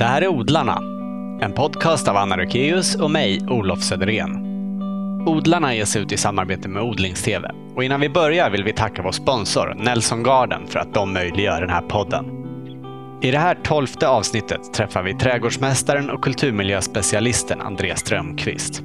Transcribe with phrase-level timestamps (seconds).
[0.00, 0.76] Det här är Odlarna,
[1.40, 4.32] en podcast av Anna Rökeus och mig, Olof Söderén.
[5.26, 7.44] Odlarna ges ut i samarbete med Odlingstv.
[7.76, 11.60] Och innan vi börjar vill vi tacka vår sponsor Nelson Garden för att de möjliggör
[11.60, 12.24] den här podden.
[13.22, 18.82] I det här tolfte avsnittet träffar vi trädgårdsmästaren och kulturmiljöspecialisten Andreas Strömqvist.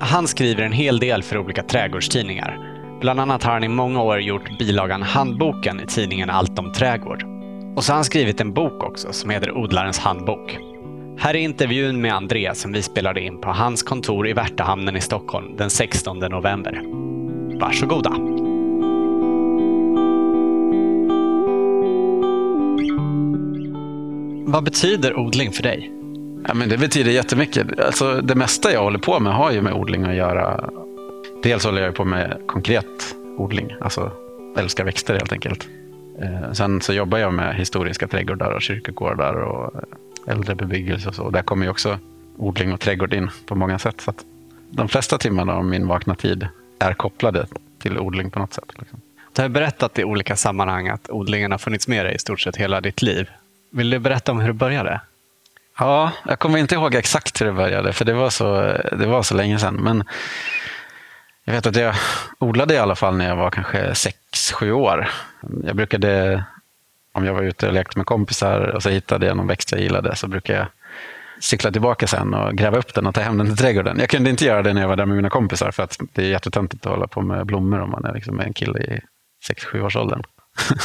[0.00, 2.58] Han skriver en hel del för olika trädgårdstidningar.
[3.00, 7.31] Bland annat har han i många år gjort bilagan Handboken i tidningen Allt om trädgård.
[7.76, 10.58] Och så har han skrivit en bok också som heter Odlarens handbok.
[11.18, 15.00] Här är intervjun med Andreas som vi spelade in på hans kontor i Värtahamnen i
[15.00, 16.82] Stockholm den 16 november.
[17.60, 18.10] Varsågoda!
[24.46, 25.92] Vad betyder odling för dig?
[26.48, 27.80] Ja, men det betyder jättemycket.
[27.80, 30.70] Alltså, det mesta jag håller på med har ju med odling att göra.
[31.42, 34.10] Dels håller jag på med konkret odling, alltså
[34.56, 35.68] älskar växter helt enkelt.
[36.20, 39.82] Eh, sen så jobbar jag med historiska trädgårdar och kyrkogårdar och
[40.26, 41.30] äldre bebyggelse och så.
[41.30, 41.98] Där kommer ju också
[42.36, 44.00] odling och trädgård in på många sätt.
[44.00, 44.12] Så
[44.70, 47.46] de flesta timmarna av min vakna tid är kopplade
[47.78, 48.72] till odling på något sätt.
[48.78, 49.00] Liksom.
[49.32, 52.56] Du har berättat i olika sammanhang att odlingen har funnits med dig i stort sett
[52.56, 53.30] hela ditt liv.
[53.70, 55.00] Vill du berätta om hur det började?
[55.78, 58.52] Ja, jag kommer inte ihåg exakt hur det började, för det var så,
[58.98, 59.74] det var så länge sedan.
[59.74, 60.04] Men
[61.44, 61.94] jag vet att jag
[62.38, 65.08] odlade i alla fall när jag var kanske sex sju år.
[65.64, 66.44] Jag brukade,
[67.12, 69.80] om jag var ute och lekte med kompisar och så hittade jag någon växt jag
[69.80, 70.68] gillade, så brukade jag
[71.40, 73.98] cykla tillbaka sen och gräva upp den och ta hem den till trädgården.
[73.98, 76.22] Jag kunde inte göra det när jag var där med mina kompisar, för att det
[76.22, 79.00] är jättetöntigt att hålla på med blommor om man är liksom en kille i
[79.46, 80.22] sex sju års åldern.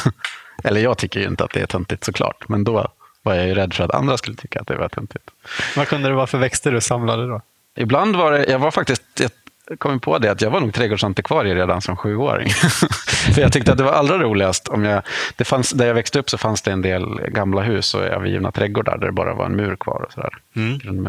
[0.64, 2.90] Eller jag tycker ju inte att det är töntigt såklart, men då
[3.22, 5.30] var jag ju rädd för att andra skulle tycka att det var töntigt.
[5.76, 7.42] Vad kunde det vara för växter du samlade då?
[7.76, 9.30] Ibland var det, jag var faktiskt, jag
[9.78, 12.48] kom på det att jag var nog trädgårdsantikvarie redan som sjuåring.
[13.34, 15.02] för jag tyckte att det var allra roligast om jag,
[15.36, 18.52] det fanns, där jag växte upp så fanns det en del gamla hus och övergivna
[18.52, 20.04] trädgårdar där det bara var en mur kvar.
[20.06, 20.32] Och, sådär.
[20.56, 21.06] Mm.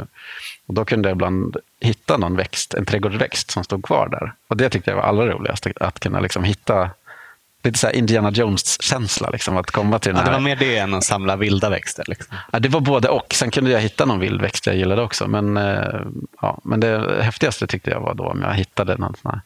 [0.68, 4.34] och Då kunde jag ibland hitta någon växt, en trädgårdsväxt som stod kvar där.
[4.48, 6.90] Och Det tyckte jag var allra roligast, att kunna liksom hitta
[7.64, 9.30] lite så Indiana Jones-känsla.
[9.30, 12.04] Liksom, att komma till den ja, Det var mer det än att samla vilda växter?
[12.08, 12.38] Liksom.
[12.52, 13.34] Ja, det var både och.
[13.34, 15.28] Sen kunde jag hitta någon vild växt jag gillade också.
[15.28, 16.02] Men, eh,
[16.42, 19.42] ja, men det häftigaste tyckte jag var då om jag hittade någon sån här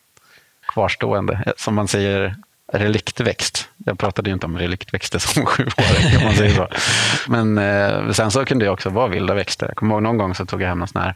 [0.67, 2.35] kvarstående, som man säger,
[2.73, 3.69] reliktväxt.
[3.77, 6.67] Jag pratade ju inte om reliktväxter som sjuåring, kan man så.
[7.27, 9.67] Men eh, sen så kunde det också vara vilda växter.
[9.67, 11.15] Jag kommer ihåg någon gång så tog jag hem någon sån här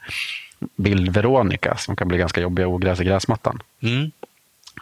[0.75, 3.59] bild Veronica som kan bli ganska jobbiga ogräs i gräsmattan.
[3.81, 4.11] Mm.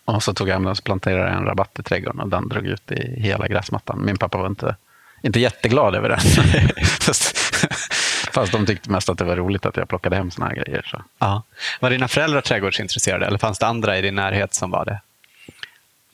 [0.06, 2.92] Och så tog jag den och planterade en rabatt i trädgården och den drog ut
[2.92, 4.06] i hela gräsmattan.
[4.06, 4.76] Min pappa var inte,
[5.22, 6.20] inte jätteglad över den.
[6.86, 7.38] fast,
[8.34, 10.82] fast de tyckte mest att det var roligt att jag plockade hem såna här grejer.
[10.92, 11.02] Så.
[11.20, 11.44] Ja.
[11.80, 15.00] Var dina föräldrar trädgårdsintresserade eller fanns det andra i din närhet som var det?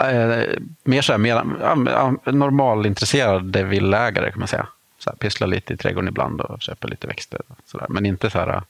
[0.01, 1.43] Eh, mer så här, mer,
[1.85, 4.67] ja, normalintresserade villägare kan man säga.
[4.99, 7.41] Så här, pysslar lite i trädgården ibland och köper lite växter.
[7.65, 7.87] Så där.
[7.89, 8.61] Men inte så här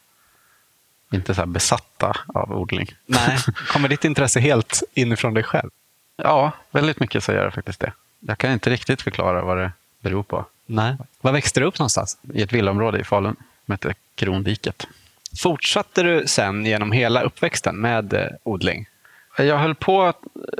[1.11, 2.87] inte så besatta av odling.
[3.05, 5.69] Nej, kommer ditt intresse helt inifrån dig själv?
[6.15, 7.93] Ja, väldigt mycket så gör det faktiskt det.
[8.19, 10.45] Jag kan inte riktigt förklara vad det beror på.
[10.65, 10.95] Nej.
[11.21, 12.17] Var växte du upp någonstans?
[12.33, 13.35] I ett villaområde i Falun
[13.65, 14.87] som heter Krondiket.
[15.37, 18.85] Fortsatte du sen genom hela uppväxten med eh, odling?
[19.37, 20.13] Jag höll på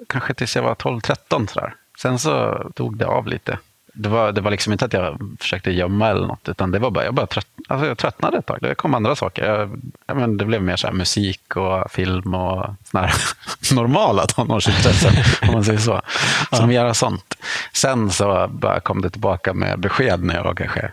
[0.09, 1.72] kanske tills jag var 12-13.
[2.01, 3.59] Sen så tog det av lite
[3.94, 6.91] det var, det var liksom inte att jag försökte gömma eller något, utan det var
[6.91, 8.57] bara, jag bara trött, alltså jag tröttnade ett tag.
[8.62, 9.46] Det kom andra saker.
[9.46, 13.13] Jag, jag men, det blev mer så musik och film och såna här
[13.75, 16.02] normala tonårsintressen, om man säger så.
[16.52, 16.75] Som ja.
[16.75, 17.38] göra sånt.
[17.74, 20.91] Sen så bara kom det tillbaka med besked när jag var kanske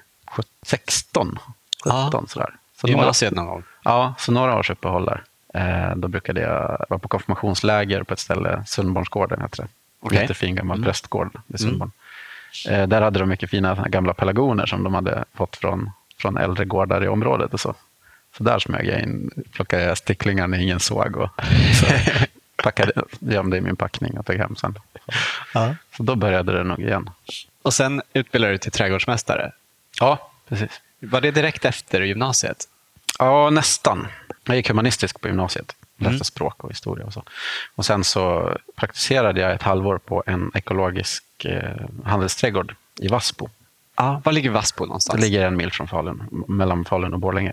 [0.62, 1.38] 16,
[1.84, 2.22] 17 ja.
[2.28, 2.54] sådär.
[2.80, 3.62] Så Gymnasiet någon gång?
[3.84, 5.22] Ja, så några års uppehåll där.
[5.54, 9.68] Eh, då brukade jag vara på konfirmationsläger på ett ställe, Sundbornsgården heter det.
[10.00, 10.20] Okay.
[10.20, 10.86] Jättefin gammal mm.
[10.86, 11.90] prästgård vid Sundborn.
[11.90, 11.92] Mm.
[12.68, 16.64] Eh, där hade de mycket fina gamla pelargoner som de hade fått från, från äldre
[16.64, 17.54] gårdar i området.
[17.54, 17.74] Och så.
[18.36, 21.30] så där smög jag in, plockade jag sticklingar när ingen såg och
[21.80, 21.86] så
[22.62, 24.78] packade, gömde i min packning och tog hem sen.
[25.54, 25.74] Ja.
[25.96, 27.10] Så då började det nog igen.
[27.62, 29.52] Och sen utbildade du till trädgårdsmästare?
[30.00, 30.80] Ja, precis.
[31.00, 32.68] Var det direkt efter gymnasiet?
[33.18, 34.06] Ja, nästan.
[34.44, 35.76] Jag gick humanistisk på gymnasiet.
[35.98, 36.24] Läste mm.
[36.24, 37.22] språk och historia och så.
[37.74, 43.48] Och sen så praktiserade jag ett halvår på en ekologisk eh, handelsträdgård i Vassbo.
[43.94, 45.20] Ah, var ligger Vassbo någonstans?
[45.20, 47.52] Det ligger en mil från Falun, mellan Falun och Borlänge.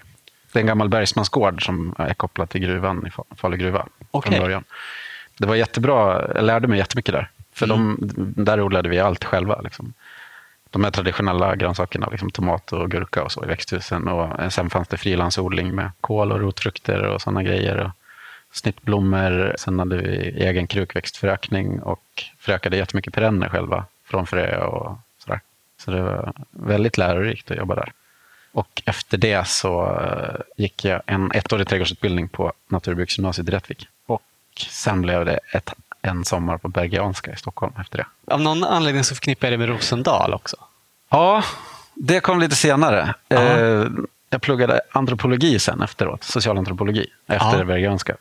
[0.52, 4.32] Det är en gammal bergsmansgård som är kopplad till gruvan i Falu gruva okay.
[4.32, 4.64] från början.
[5.38, 7.30] Det var jättebra, jag lärde mig jättemycket där.
[7.54, 7.98] För mm.
[8.00, 9.62] de, där odlade vi allt själva.
[9.62, 9.94] Liksom.
[10.70, 14.08] De här traditionella grönsakerna, liksom tomat och gurka och så i växthusen.
[14.08, 17.78] Och sen fanns det frilansodling med kål och rotfrukter och sådana grejer.
[17.78, 17.92] Och
[18.56, 19.56] snittblommor.
[19.58, 25.40] Sen hade vi egen krukväxtförökning och förökade jättemycket perenner själva från frö och sådär.
[25.78, 27.92] Så det var väldigt lärorikt att jobba där.
[28.52, 33.88] Och efter det så eh, gick jag en ettårig trädgårdsutbildning på Naturbruksgymnasiet i Rättvik.
[34.06, 34.22] Och
[34.70, 38.34] sen blev det ett, en sommar på Bergianska i Stockholm efter det.
[38.34, 40.58] Av någon anledning så förknippar jag det med Rosendal också.
[41.10, 41.44] Ja,
[41.94, 43.14] det kom lite senare.
[43.30, 43.86] Eh,
[44.36, 47.66] jag pluggade antropologi sen efteråt, socialantropologi, efter Ja.
[47.66, 48.16] Bergianska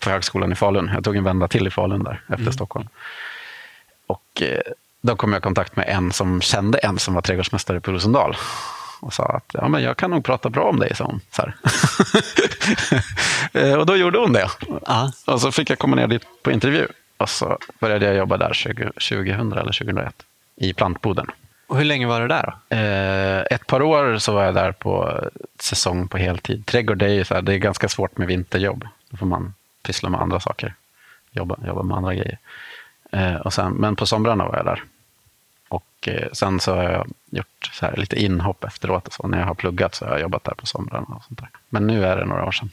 [0.00, 0.90] på Högskolan i Falun.
[0.94, 2.52] Jag tog en vända till i Falun där, efter Mm.
[2.52, 2.88] Stockholm.
[4.06, 4.60] Och eh,
[5.02, 8.36] då kom jag i kontakt med en som kände en som var trädgårdsmästare på Rosendal.
[9.00, 11.20] Och sa att ja, men jag kan nog prata bra om dig, sa hon.
[11.30, 11.52] Så.
[13.52, 14.48] Eh, och då gjorde hon det.
[14.86, 15.12] Ja.
[15.26, 16.86] Och så fick jag komma ner dit på intervju.
[17.16, 20.14] Och så började jag jobba där 20, 2000 eller 2001
[20.56, 21.26] i plantboden.
[21.72, 22.76] Och hur länge var det där då?
[22.76, 25.20] Eh, ett par år så var jag där på
[25.60, 26.66] säsong på heltid.
[26.66, 28.86] Trädgård det är, ju så här, det är ganska svårt med vinterjobb.
[29.10, 30.74] Då får man pyssla med andra saker.
[31.30, 32.38] Jobba, jobba med andra grejer.
[33.12, 34.82] Eh, och sen, men på somrarna var jag där.
[35.68, 39.06] Och eh, sen så har jag gjort så här, lite inhopp efteråt.
[39.06, 39.26] Och så.
[39.26, 41.06] När jag har pluggat så har jag jobbat där på somrarna.
[41.08, 41.48] Och sånt där.
[41.68, 42.70] Men nu är det några år sedan.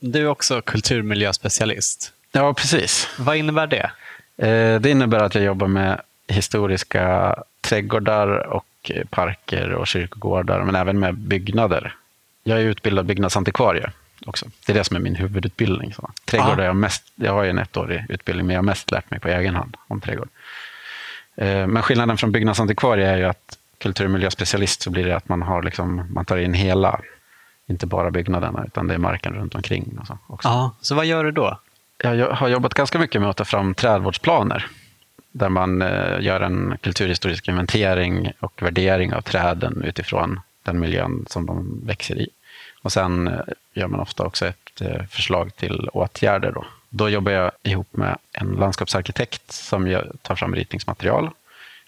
[0.00, 2.12] Du är också kulturmiljöspecialist.
[2.32, 3.08] Ja, precis.
[3.18, 3.90] Vad innebär det?
[4.46, 7.36] Eh, Det innebär att jag jobbar med historiska
[7.68, 11.94] trädgårdar och eh, parker och kyrkogårdar, men även med byggnader.
[12.44, 13.90] Jag är utbildad byggnadsantikvarie
[14.26, 14.46] också.
[14.66, 15.92] Det är det som är min huvudutbildning.
[15.94, 16.10] Så.
[16.24, 16.62] Trädgård Ah.
[16.62, 19.20] är jag mest, jag har ju en ettårig utbildning, men jag har mest lärt mig
[19.20, 20.28] på egen hand om trädgård.
[21.36, 25.62] Eh, Men skillnaden från byggnadsantikvarie är ju att kulturmiljöspecialist så blir det att man, har
[25.62, 27.00] liksom, man tar in hela,
[27.66, 30.48] inte bara byggnaderna, utan det är marken runt omkring och så också.
[30.48, 31.58] Ja, så vad gör du då?
[31.98, 34.66] Jag har jobbat ganska mycket med att ta fram trädvårdsplaner.
[35.32, 41.46] Där man eh, gör en kulturhistorisk inventering och värdering av träden utifrån den miljön som
[41.46, 42.28] de växer i.
[42.82, 43.40] Och sen eh,
[43.74, 46.52] gör man ofta också ett eh, förslag till åtgärder.
[46.52, 46.64] Då.
[46.88, 51.30] då jobbar jag ihop med en landskapsarkitekt som tar fram ritningsmaterial.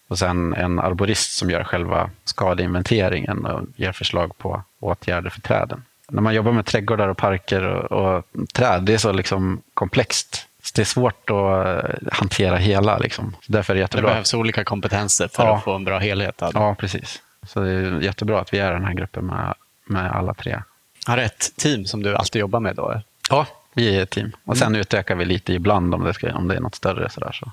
[0.08, 5.82] Och sen en arborist som gör själva skadeinventeringen och ger förslag på åtgärder för träden.
[6.08, 8.24] När man jobbar med trädgårdar och parker och, och
[8.54, 10.46] träd, det är så liksom komplext.
[10.64, 12.98] Så Det är svårt att eh, hantera hela.
[12.98, 13.36] Liksom.
[13.46, 14.08] Så Därför är det Det jättebra.
[14.10, 15.56] behövs olika kompetenser för Ja.
[15.56, 16.38] att få en bra helhet.
[16.38, 16.50] det.
[16.54, 17.22] Ja, precis.
[17.46, 19.54] Så det är jättebra att vi är den här gruppen med,
[19.86, 20.62] med alla tre.
[21.06, 23.02] Har du ett team som du alltid jobbar med då?
[23.30, 24.32] Ja, vi är ett team.
[24.44, 27.10] Och sen utökar vi lite ibland om det, ska, om det är något större.
[27.10, 27.52] Sådär, så.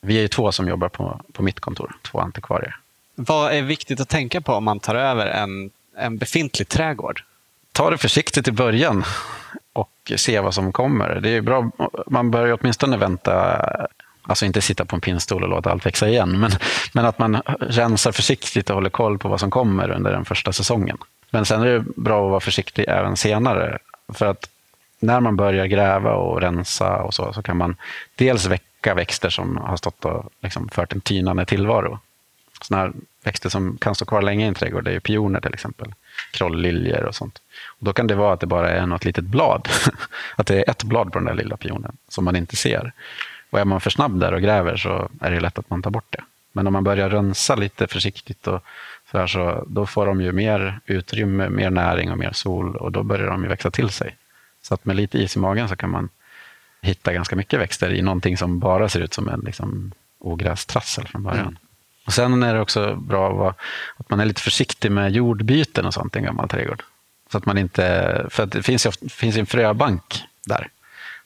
[0.00, 2.76] Vi är ju två som jobbar på, på mitt kontor, två antikvarier.
[3.14, 7.22] Vad är viktigt att tänka på om man tar över en, en befintlig trädgård?
[7.72, 9.04] ta det försiktigt i början
[9.72, 11.20] och se vad som kommer.
[11.20, 11.70] Det är bra,
[12.06, 13.60] man bör ju åtminstone vänta,
[14.22, 16.50] alltså inte sitta på en pinnstol och låta allt växa igen, men,
[16.92, 20.52] men att man rensar försiktigt och håller koll på vad som kommer under den första
[20.52, 20.98] säsongen.
[21.30, 23.78] Men sen är det bra att vara försiktig även senare,
[24.08, 24.48] för att
[25.00, 27.76] när man börjar gräva och rensa och så, så kan man
[28.14, 31.98] dels väcka växter som har stått och liksom fört en tynande tillvaro.
[32.62, 32.92] Såna här
[33.24, 35.94] växter som kan stå kvar länge i en trädgård, det är pioner till exempel.
[36.30, 37.38] Krollliljor och sånt.
[37.66, 39.68] Och då kan det vara att det bara är något litet blad.
[40.36, 42.92] att det är ett blad på den där lilla pionen som man inte ser.
[43.50, 45.90] Och är man för snabb där och gräver så är det lätt att man tar
[45.90, 46.22] bort det.
[46.52, 48.64] Men om man börjar rensa lite försiktigt och
[49.10, 52.92] så här, så då får de ju mer utrymme, mer näring och mer sol och
[52.92, 54.16] då börjar de ju växa till sig.
[54.62, 56.08] Så att med lite is i magen så kan man
[56.82, 61.22] hitta ganska mycket växter i någonting som bara ser ut som en liksom, ogrästrassel från
[61.22, 61.40] början.
[61.40, 61.56] Mm.
[62.12, 63.54] Och Sen är det också bra att, vara,
[63.96, 66.82] att man är lite försiktig med jordbyten och sånt i en gammal trädgård.
[67.30, 70.68] Så att man inte, för det finns ju ofta, finns en fröbank där.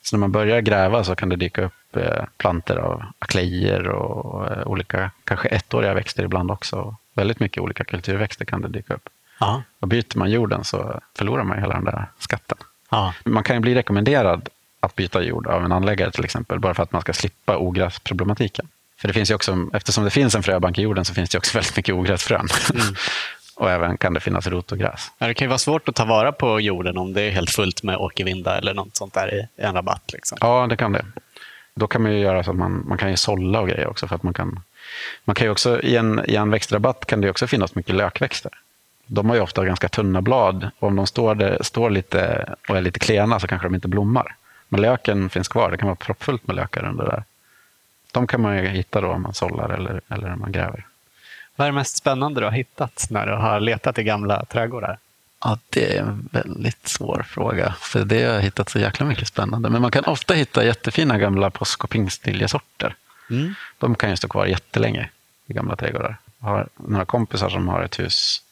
[0.03, 4.51] Så när man börjar gräva så kan det dyka upp eh, planter av aklejer och
[4.51, 6.97] eh, olika, kanske ettåriga växter ibland också.
[7.15, 9.09] Väldigt mycket olika kulturväxter kan det dyka upp.
[9.41, 9.63] Ja.
[9.81, 12.59] Och byter man jorden så förlorar man hela den där skatten.
[12.91, 13.15] ja.
[13.25, 14.49] Man kan ju bli rekommenderad
[14.81, 18.69] att byta jord av en anläggare till exempel, bara för att man ska slippa ogräsproblematiken.
[19.01, 21.39] För det finns ju också, eftersom det finns en fröbank i jorden så finns det
[21.39, 22.49] också väldigt mycket ogräsfrön.
[23.57, 25.11] och även kan det finnas rot och gräs.
[25.19, 27.51] Ja, Det kan ju vara svårt att ta vara på jorden om det är helt
[27.51, 30.13] fullt med åkervinda eller något sånt där i i en rabatt.
[30.13, 30.39] Liksom.
[30.41, 31.05] Ja, det kan det.
[31.75, 34.09] Då kan man ju göra så att man, man kan ju sålla och grejer också.
[34.09, 34.61] För att man kan,
[35.25, 38.53] man kan ju också, i, en, I en växtrabatt kan det också finnas mycket lökväxter.
[39.07, 40.71] De har ju ofta ganska tunna blad.
[40.79, 43.89] Och om de står, där, står lite och är lite klena så kanske de inte
[43.89, 44.35] blommar.
[44.69, 45.71] Men löken finns kvar.
[45.71, 47.25] Det kan vara proppfullt med lökar under där.
[48.17, 50.87] De kan man ju hitta då om man sållar eller, eller om man gräver.
[51.57, 54.99] Vad är det mest spännande du har hittat när du har letat i gamla trädgårdar?
[55.41, 57.75] Ja, det är en väldigt svår fråga.
[57.81, 59.71] För det har jag hittat så jäkla mycket spännande.
[59.71, 62.95] Men man kan ofta hitta jättefina gamla påsk och pingstliljesorter.
[63.31, 63.55] Mm.
[63.79, 65.11] De kan ju stå kvar jättelänge
[65.47, 66.17] i gamla trädgårdar.
[66.41, 68.43] Jag har några kompisar som har ett hus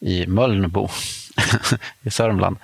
[0.00, 0.88] i Mölnbo
[2.02, 2.56] i Sörmland.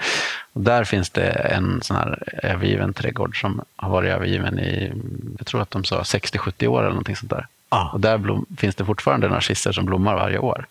[0.53, 4.93] Och där finns det en sån här övergiven trädgård som har varit övergiven i,
[5.39, 7.47] jag tror att de sa 60-70 år eller någonting sånt där.
[7.71, 7.91] Ja.
[7.93, 10.67] Och där blom, finns det fortfarande narcisser som blommar varje år.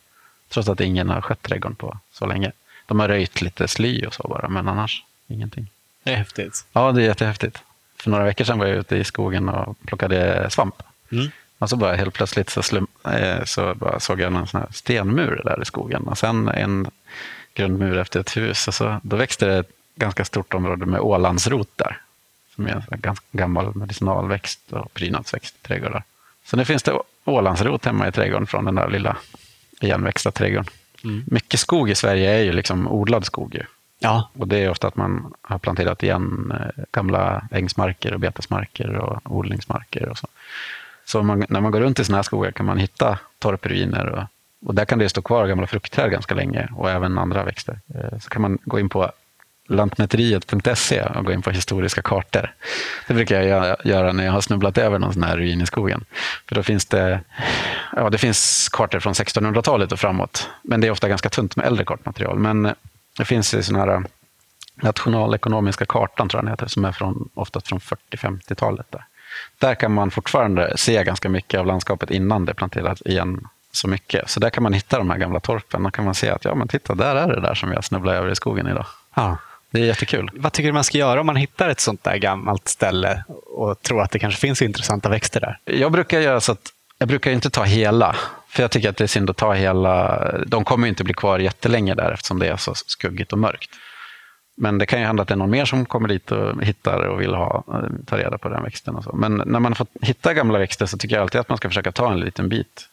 [0.50, 2.51] Trots att ingen har skött trädgården på så länge.
[2.86, 5.67] De har röjt lite sly och så bara, men annars ingenting.
[6.03, 6.65] Det är häftigt.
[6.74, 7.63] Ja, det är jättehäftigt.
[7.98, 10.83] För några veckor sedan var jag ute i skogen och plockade svamp.
[11.12, 11.31] Mm.
[11.57, 14.69] Och så bara helt plötsligt så, slum, eh, så bara såg jag en sån här
[14.71, 16.03] stenmur där i skogen.
[16.03, 16.88] Och sen en
[17.59, 18.67] grundmur efter ett hus.
[18.67, 22.01] Och så, då växte det ett ganska stort område med ålandsrot där.
[22.55, 26.03] Som är en ganska gammal medicinalväxt och prydnadsväxt i trädgårdar.
[26.45, 29.17] Så nu finns det ålandsrot hemma i trädgården från den där lilla
[29.81, 30.71] igenväxta trädgården.
[31.03, 31.23] Mm.
[31.27, 33.55] Mycket skog i Sverige är ju liksom odlad skog.
[33.55, 33.63] Ju.
[33.99, 38.95] Ja, Och det är ofta att man har planterat igen eh, gamla ängsmarker och betesmarker
[38.95, 40.09] och odlingsmarker.
[40.09, 40.27] Och så
[41.09, 44.05] så man, när man går runt i sådana här skogar kan man hitta torpruiner.
[44.05, 44.23] Och,
[44.65, 47.79] och där kan det stå kvar gamla fruktträd ganska länge och även andra växter.
[47.95, 49.11] Eh, så kan man gå in på
[49.69, 52.53] lantmäteriet.se och gå in på historiska kartor.
[53.07, 56.05] Det brukar jag göra- när jag har snubblat över någon sån här ruin i skogen.
[56.47, 57.21] För då finns det,
[57.95, 60.49] ja, det finns kartor från 1600-talet och framåt.
[60.61, 62.39] Men det är ofta ganska tunt med äldre kartmaterial.
[62.39, 62.73] Men eh,
[63.17, 64.01] det finns ju såna här eh,
[64.75, 68.91] nationalekonomiska kartan, tror jag den heter, som är från, oftast från 40-50-talet.
[68.91, 69.03] Där.
[69.59, 73.47] där kan man fortfarande se ganska mycket av landskapet innan det planterades igen
[73.79, 74.29] så mycket.
[74.29, 75.83] Så där kan man hitta de här gamla torpen.
[75.83, 78.13] Då kan man se att ja, men titta, där är det där som jag snubblar
[78.15, 78.86] över i skogen idag.
[79.15, 79.38] ja.
[79.71, 80.31] Det är jättekul.
[80.33, 83.81] Vad tycker du man ska göra om man hittar ett sånt där gammalt ställe och
[83.81, 85.57] tror att det kanske finns intressanta växter där?
[85.65, 88.15] Jag brukar göra så att jag brukar inte ta hela,
[88.48, 90.25] för jag tycker att det är synd att ta hela.
[90.48, 93.69] De kommer inte bli kvar jättelänge där eftersom det är så skuggigt och mörkt.
[94.57, 97.00] Men det kan ju hända att det är någon mer som kommer dit och hittar
[97.07, 97.63] och vill ha,
[98.05, 98.95] ta reda på den växten.
[98.95, 99.15] Och så.
[99.15, 101.91] Men när man får hitta gamla växter så tycker jag alltid att man ska försöka
[101.91, 102.89] ta en liten bit.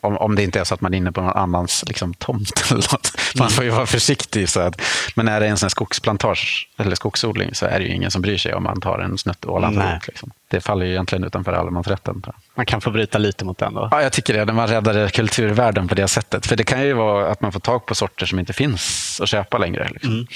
[0.00, 2.64] Om, om det inte är så att man är inne på någon annans liksom, tomt
[2.70, 3.12] eller något.
[3.38, 4.48] Man får ju vara försiktig.
[4.48, 4.80] Så att,
[5.14, 8.38] men är det en sån skogsplantage eller skogsodling så är det ju ingen som bryr
[8.38, 10.06] sig om man tar en snutt ålandsrot.
[10.06, 10.30] Liksom.
[10.48, 12.22] Det faller ju egentligen utanför allemansrätten.
[12.54, 13.88] Man kan få bryta lite mot den då.
[13.90, 14.44] Ja, jag tycker det.
[14.44, 16.46] När man räddar kulturvärden på det sättet.
[16.46, 19.28] För det kan ju vara att man får tag på sorter som inte finns att
[19.28, 19.88] köpa längre.
[19.92, 20.12] Liksom.
[20.12, 20.26] Mm.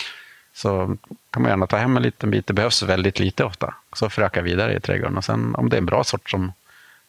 [0.55, 0.97] Så
[1.31, 2.47] kan man gärna ta hem en liten bit.
[2.47, 3.75] Det behövs väldigt lite ofta.
[3.93, 5.17] Så föröka vidare i trädgården.
[5.17, 6.53] Och sen om det är en bra sort som,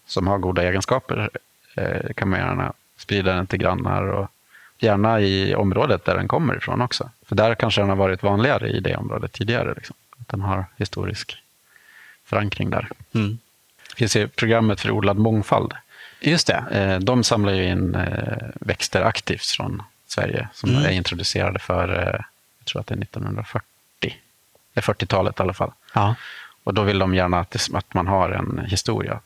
[0.08, 1.30] som har goda egenskaper
[1.76, 4.04] eh, kan man gärna sprida den till grannar.
[4.04, 4.30] Och
[4.80, 7.10] gärna i området där den kommer ifrån också.
[7.28, 9.74] För där kanske den har varit vanligare i det området tidigare.
[9.74, 9.96] Liksom.
[10.22, 11.38] Att den har historisk
[12.26, 12.88] förankring där.
[13.14, 13.40] Mm.
[13.90, 15.74] Det finns ju programmet för odlad mångfald.
[16.22, 16.64] Just det.
[16.72, 20.84] Eh, De samlar ju in eh, växter aktivt från Sverige som Mm.
[20.86, 22.22] är introducerade för, eh,
[22.60, 24.18] jag tror att det är 1940,
[24.74, 25.72] det är 40-talet i alla fall.
[25.94, 26.16] Ja.
[26.64, 29.20] Och då vill de gärna att man har en historia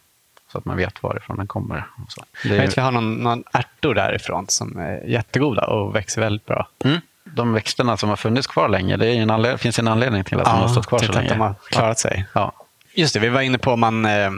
[0.51, 1.85] så att man vet varifrån den kommer.
[2.05, 2.23] Och så.
[2.43, 6.21] Det Jag är, vet vi har någon, någon ärtor därifrån som är jättegoda och växer
[6.21, 6.67] väldigt bra.
[6.83, 10.45] mm, de växterna som har funnits kvar länge, det en finns en anledning till att
[10.45, 11.25] de har stått kvar så länge.
[11.25, 12.25] att de har klarat sig.
[12.33, 12.51] Ja.
[12.93, 14.31] Just det, vi var inne på om man eh,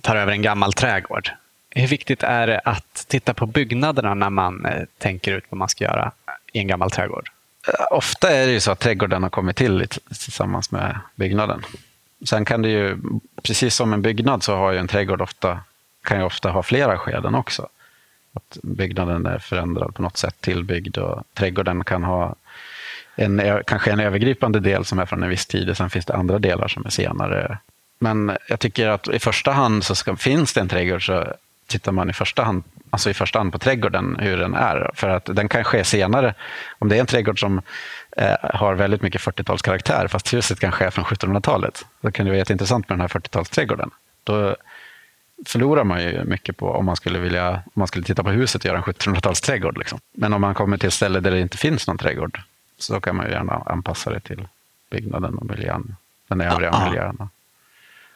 [0.00, 1.30] tar över en gammal trädgård.
[1.70, 5.68] Hur viktigt är det att titta på byggnaderna när man eh, tänker ut vad man
[5.68, 6.12] ska göra
[6.52, 7.28] i en gammal trädgård?
[7.90, 11.62] Ofta är det ju så att trädgården har kommit till tillsammans med byggnaden.
[12.24, 12.98] Sen kan det ju,
[13.42, 15.60] precis som en byggnad så har ju en trädgård ofta,
[16.02, 17.68] kan ju ofta ha flera skeden också.
[18.34, 22.34] Att byggnaden är förändrad på något sätt, tillbyggd och trädgården kan ha
[23.16, 26.14] en, kanske en övergripande del som är från en viss tid och sen finns det
[26.14, 27.58] andra delar som är senare.
[27.98, 31.34] Men jag tycker att i första hand så ska, finns det en trädgård så
[31.66, 32.62] tittar man i första hand
[32.94, 34.90] alltså i första hand på trädgården, hur den är.
[34.94, 36.34] För att den kan ske senare.
[36.78, 37.62] Om det är en trädgård som
[38.16, 42.38] eh, har väldigt mycket 40-talskaraktär, fast huset kanske är från 1700-talet, då kan det vara
[42.38, 43.90] jätteintressant med den här 40-talsträdgården.
[44.24, 44.56] Då
[45.46, 48.62] förlorar man ju mycket på om man skulle vilja om man skulle titta på huset
[48.62, 49.78] och göra en 1700-talsträdgård.
[49.78, 49.98] Liksom.
[50.12, 52.40] Men om man kommer till ett ställe där det inte finns någon trädgård,
[52.78, 54.48] så kan man ju gärna anpassa det till
[54.90, 55.96] byggnaden och miljön,
[56.28, 56.86] den övriga Ja.
[56.88, 57.28] miljön.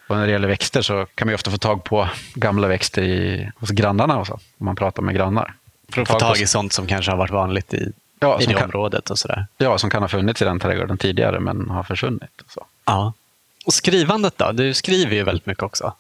[0.09, 3.51] Och när det gäller växter så kan man ofta få tag på gamla växter i,
[3.57, 5.55] hos grannarna och så, om man pratar med grannar.
[5.89, 8.55] För att få tag i sånt som kanske har varit vanligt i, Ja, i det
[8.55, 9.47] kan, området och sådär.
[9.57, 12.41] ja, som kan ha funnits i den trädgården tidigare men har försvunnit.
[12.45, 12.65] Och så.
[12.85, 13.13] Ja.
[13.67, 14.53] Och skrivandet då?
[14.53, 15.93] Du skriver ju väldigt mycket också.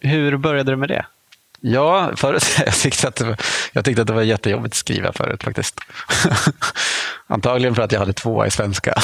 [0.00, 1.06] Hur började du med det?
[1.64, 3.36] Ja, förut, jag, tyckte att det var,
[3.72, 5.80] jag tyckte att det var jättejobbigt att skriva förut faktiskt.
[7.26, 8.94] Antagligen för att jag hade tvåa i svenska.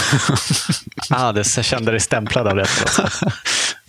[1.11, 2.67] Ah, det så kände dig stämplad av det.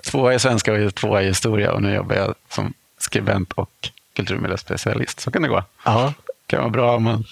[0.04, 5.20] tvåa i svenska och tvåa i historia och nu jobbar jag som skribent och kulturmiljöspecialist.
[5.20, 5.64] Så kan det gå.
[5.84, 6.14] Ja.
[6.50, 7.24] Kan vara bra om man...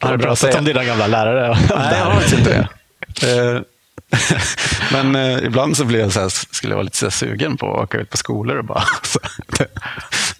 [0.00, 1.48] Har du pratat om dina gamla lärare?
[1.48, 2.68] Nej, jag har faktiskt inte det.
[3.22, 3.60] Eh,
[4.92, 7.76] Men eh, ibland så blir jag så här, skulle jag vara lite så sugen på
[7.76, 8.82] att åka ut på skolor och bara...
[9.02, 9.18] Så,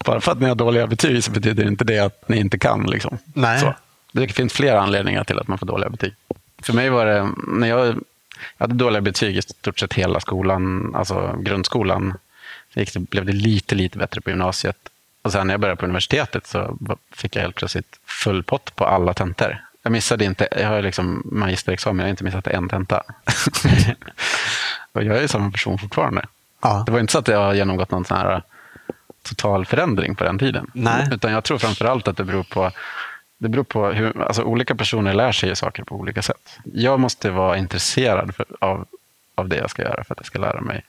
[0.04, 2.86] bara för att ni har dåliga betyg så betyder inte det att ni inte kan.
[2.86, 3.18] Liksom.
[3.34, 3.60] Nej.
[3.60, 3.74] Så.
[4.12, 6.14] Det finns flera anledningar till att man får dåliga betyg.
[6.62, 7.96] För mig var det, när jag, jag
[8.58, 12.18] hade dåliga betyg i stort sett hela skolan, alltså grundskolan.
[12.74, 14.76] Så gick det, blev det lite, lite bättre på gymnasiet.
[15.22, 16.78] Och sen när jag började på universitetet så
[17.12, 19.64] fick jag helt plötsligt full pott på alla tentor.
[19.82, 23.02] Jag missade inte, jag har liksom magisterexamen, jag har inte missat en tenta.
[24.92, 26.24] och jag är samma person fortfarande.
[26.62, 26.82] Ja.
[26.86, 28.42] Det var inte så att jag har genomgått någon sån här
[29.22, 30.70] total förändring på den tiden.
[30.74, 31.08] Nej.
[31.12, 32.70] Utan jag tror framför allt att det beror på
[33.38, 36.58] det beror på hur alltså, olika personer lär sig saker på olika sätt.
[36.64, 38.86] Jag måste vara intresserad för, av,
[39.34, 40.84] av det jag ska göra för att jag ska lära mig.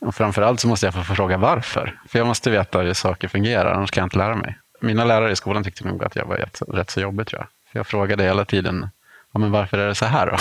[0.00, 2.00] Och framför allt så måste jag få fråga varför.
[2.08, 4.58] För jag måste veta hur saker fungerar, annars kan jag inte lära mig.
[4.80, 7.48] Mina lärare i skolan tyckte nog att jag var rätt, rätt så jobbig tror jag.
[7.72, 8.90] För jag frågade hela tiden,
[9.32, 10.36] ja, men varför är det så här då?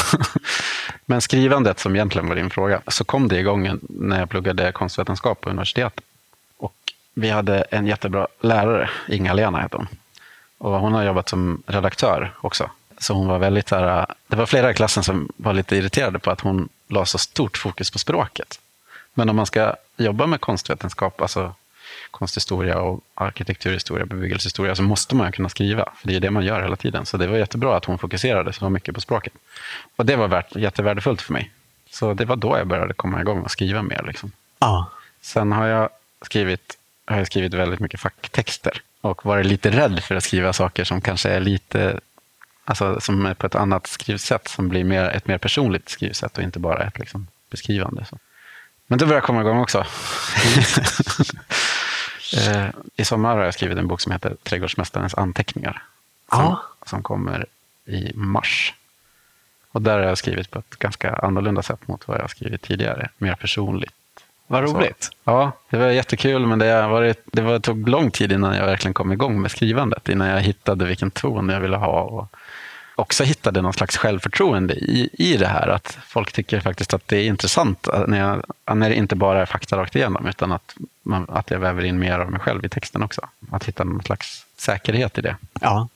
[1.06, 5.42] men skrivandet som egentligen var din fråga, så kom det igång när jag pluggade konstvetenskap
[5.42, 6.04] på universitetet.
[6.58, 6.76] Och
[7.14, 9.88] vi hade en jättebra lärare, Inga-Lena hette hon.
[10.58, 12.70] Och hon har jobbat som redaktör också.
[12.98, 16.42] Så hon var väldigt det var flera i klassen som var lite irriterade på att
[16.42, 18.60] hon la så stort fokus på språket.
[19.14, 21.56] Men om man ska jobba med konstvetenskap, alltså
[22.12, 25.92] konsthistoria och arkitekturhistoria, bebyggelsehistoria, så måste man kunna skriva.
[25.96, 27.06] För det är det man gör hela tiden.
[27.06, 29.34] Så det var jättebra att hon fokuserade så mycket på språket.
[29.96, 31.52] Och det var värt, jättevärdefullt för mig.
[31.90, 34.04] Så det var då jag började komma igång och skriva mer.
[34.08, 34.32] Liksom.
[34.60, 34.92] Ja.
[35.22, 35.90] Sen har jag
[36.22, 40.84] skrivit, har jag skrivit väldigt mycket facktexter och varit lite rädd för att skriva saker
[40.84, 42.00] som kanske är lite
[42.70, 46.44] Alltså som är på ett annat skrivsätt som blir mer, ett mer personligt skrivsätt och
[46.44, 48.06] inte bara ett liksom, beskrivande.
[48.06, 48.18] Så.
[48.90, 49.86] Men det börjar komma igång också.
[52.38, 52.66] Eh,
[52.96, 55.84] I sommar har jag skrivit en bok som heter Trädgårdsmästarens anteckningar.
[56.32, 56.64] Som, Ja.
[56.86, 57.46] som kommer
[57.86, 58.74] i mars.
[59.72, 62.62] Och där har jag skrivit på ett ganska annorlunda sätt mot vad jag har skrivit
[62.62, 63.10] tidigare.
[63.18, 63.94] Mer personligt.
[64.48, 64.78] Vad Så.
[64.78, 65.10] roligt.
[65.24, 68.94] Ja, det var jättekul, men det, varit, det var, tog lång tid innan jag verkligen
[68.94, 70.10] kom igång med skrivandet.
[70.10, 72.02] Innan jag hittade vilken ton jag ville ha.
[72.02, 72.36] Och
[73.00, 75.68] också hittade någon slags självförtroende i, i det här.
[75.68, 79.46] Att folk tycker faktiskt att det är intressant när, jag, när det inte bara är
[79.46, 82.70] fakta rakt igenom, utan att, man, att jag väver in mer av mig själv i
[82.70, 83.28] texten också.
[83.52, 85.36] Att hitta någon slags säkerhet i det.
[85.62, 85.88] Ja.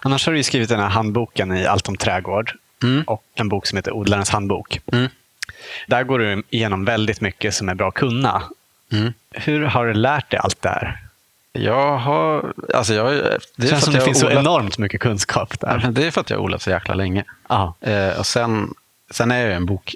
[0.00, 2.52] Annars har du skrivit den här handboken i Allt om trädgård
[2.82, 3.02] Mm.
[3.02, 4.80] och en bok som heter Odlarens handbok.
[4.92, 5.08] Mm.
[5.86, 8.42] Där går du igenom väldigt mycket som är bra att kunna.
[8.92, 9.12] Mm.
[9.30, 11.05] Hur har du lärt dig allt det här?
[11.58, 12.52] Jag har...
[12.74, 13.14] Alltså jag,
[13.56, 15.88] det, känns att som det finns så odlat- enormt mycket kunskap där.
[15.90, 17.24] Det är för att jag har odlat så jäkla länge.
[17.80, 18.74] Eh, och sen,
[19.10, 19.94] sen är jag ju en bok,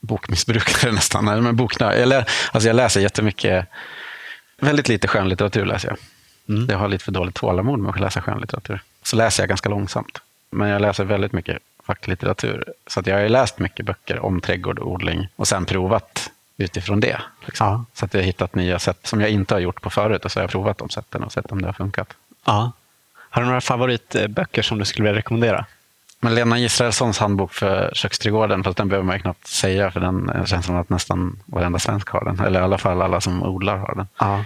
[0.00, 1.28] bokmissbrukare nästan.
[1.28, 1.98] Eller, Men boknörd.
[1.98, 3.66] jag, lä, alltså jag läser jättemycket,
[4.60, 5.98] väldigt lite skönlitteratur läser jag.
[6.56, 6.68] Mm.
[6.70, 8.80] Jag har lite för dåligt tålamod med att läsa skönlitteratur.
[9.02, 10.18] Så läser jag ganska långsamt.
[10.50, 12.64] Men jag läser väldigt mycket facklitteratur.
[12.86, 16.11] Så jag har läst mycket böcker om trädgård och odling och sen provat
[16.62, 17.20] utifrån det.
[17.46, 17.66] Liksom.
[17.66, 17.84] Ja.
[17.94, 20.32] Så att jag har hittat nya sätt som jag inte har gjort på förut och
[20.32, 22.08] så har jag provat de sätten och sett om det har funkat.
[22.44, 22.72] Ja.
[23.30, 25.64] Har du några favoritböcker som du skulle vilja rekommendera?
[26.20, 30.32] Men Lena Israelssons handbok för köksträdgården, fast den behöver man ju knappt säga för den
[30.46, 32.40] känns som att nästan varenda svensk har den.
[32.40, 34.06] Eller i alla fall alla som odlar har den.
[34.18, 34.44] Ja,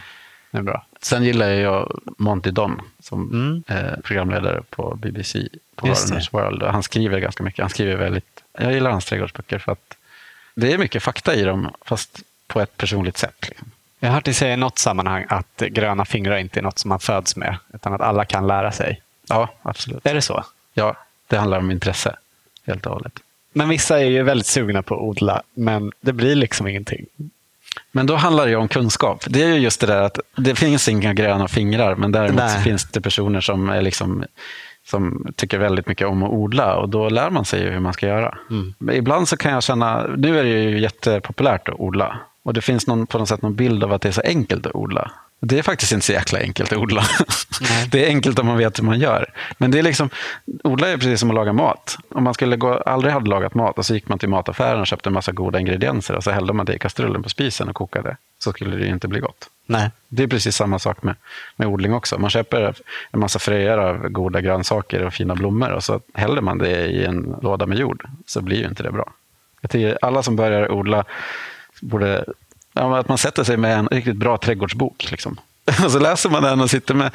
[0.50, 0.86] det är bra.
[1.02, 3.62] Sen gillar jag Monty Don som Mm.
[3.86, 6.08] eh, programledare på BBC på Just det.
[6.10, 6.62] Gardeners World.
[6.62, 7.60] Han skriver ganska mycket.
[7.62, 9.96] Han skriver väldigt, jag gillar hans trädgårdsböcker för att
[10.56, 13.48] det är mycket fakta i dem, fast på ett personligt sätt.
[13.48, 13.70] Liksom.
[13.98, 16.88] Jag har hört dig säga i något sammanhang att gröna fingrar inte är något som
[16.88, 19.02] man föds med, utan att alla kan lära sig.
[19.28, 20.06] Ja, absolut.
[20.06, 20.44] Är det så?
[20.74, 22.16] Ja, det handlar om intresse
[22.66, 23.12] helt och hållet.
[23.52, 27.06] Men vissa är ju väldigt sugna på att odla, men det blir liksom ingenting.
[27.92, 29.24] Men då handlar det ju om kunskap.
[29.28, 32.84] Det är ju just det där att det finns inga gröna fingrar, men däremot finns
[32.84, 34.24] det personer som, är liksom,
[34.86, 37.92] som tycker väldigt mycket om att odla och då lär man sig ju hur man
[37.92, 38.38] ska göra.
[38.50, 38.96] Mm.
[38.98, 42.86] Ibland så kan jag känna, nu är det ju jättepopulärt att odla och det finns
[42.86, 45.10] någon, på något sätt någon bild av att det är så enkelt att odla.
[45.40, 47.02] Det är faktiskt inte så jäkla enkelt att odla.
[47.90, 49.32] Det är enkelt om man vet hur man gör.
[49.58, 50.10] Men det är liksom,
[50.64, 51.96] odla är precis som att laga mat.
[52.08, 54.86] Om man skulle gå, aldrig hade lagat mat och så gick man till mataffären och
[54.86, 57.74] köpte en massa goda ingredienser och så hällde man det i kastrullen på spisen och
[57.74, 58.16] kokade.
[58.38, 59.48] Så skulle det ju inte bli gott.
[59.66, 59.90] Nej.
[60.08, 61.14] Det är precis samma sak med,
[61.56, 62.18] med odling också.
[62.18, 62.74] Man köper
[63.10, 67.04] en massa fröer av goda grönsaker och fina blommor och så häller man det i
[67.04, 68.08] en låda med jord.
[68.26, 69.12] Så blir ju inte det bra.
[69.60, 71.04] Jag tycker alla som börjar odla
[71.80, 72.24] borde
[72.72, 75.10] ja, att man sätter sig med en riktigt bra trädgårdsbok.
[75.10, 75.40] Liksom.
[75.84, 77.10] Och så läser man den och sitter med,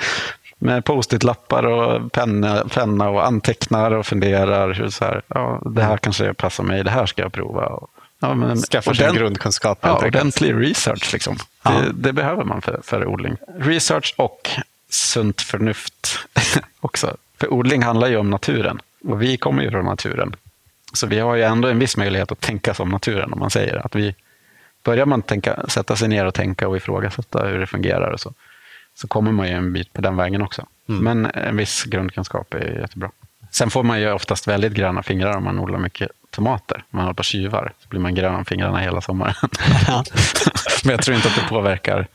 [0.57, 4.73] med post-it-lappar och penna, penna och antecknar och funderar.
[4.73, 7.65] Hur så här, ja, det här kanske passar mig, det här ska jag prova.
[7.65, 7.89] Och,
[8.21, 9.79] ja, men, Skaffa sig grundkunskap.
[9.81, 11.13] Ja, ordentlig research.
[11.13, 11.37] Liksom.
[11.63, 11.71] Ja.
[11.71, 13.37] Det, det behöver man för, för odling.
[13.59, 14.49] Research och
[14.89, 16.19] sunt förnuft
[16.79, 17.17] också.
[17.39, 18.81] För odling handlar ju om naturen.
[19.03, 20.35] Och vi kommer ju från naturen.
[20.93, 23.33] Så vi har ju ändå en viss möjlighet att tänka som naturen.
[23.33, 24.15] Om man säger att vi
[24.83, 28.33] Börjar man tänka, sätta sig ner och tänka och ifrågasätta hur det fungerar och så,
[28.95, 30.67] så kommer man ju en bit på den vägen också.
[30.89, 31.03] Mm.
[31.03, 33.11] Men en viss grundkunskap är jättebra.
[33.51, 36.75] Sen får man ju oftast väldigt gröna fingrar om man odlar mycket tomater.
[36.77, 39.35] Om man håller på och tjuvar så blir man grön om fingrarna hela sommaren.
[39.87, 40.03] Ja.
[40.83, 42.07] Men jag tror inte att det påverkar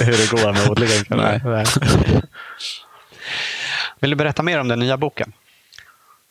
[0.00, 1.04] hur det går med odlingen.
[1.08, 1.40] Nej.
[4.00, 5.32] Vill du berätta mer om den nya boken?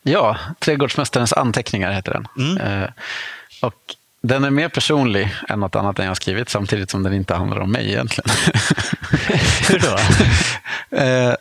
[0.03, 2.27] Ja, Trädgårdsmästarens anteckningar heter den.
[2.37, 2.81] Mm.
[2.83, 2.89] Eh,
[3.61, 7.13] och den är mer personlig än något annat än jag har skrivit, samtidigt som den
[7.13, 8.29] inte handlar om mig egentligen.
[9.69, 9.97] Hur då?
[10.97, 11.33] Eh,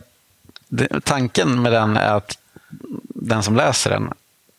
[0.68, 2.38] det, tanken med den är att
[3.08, 4.12] den som läser den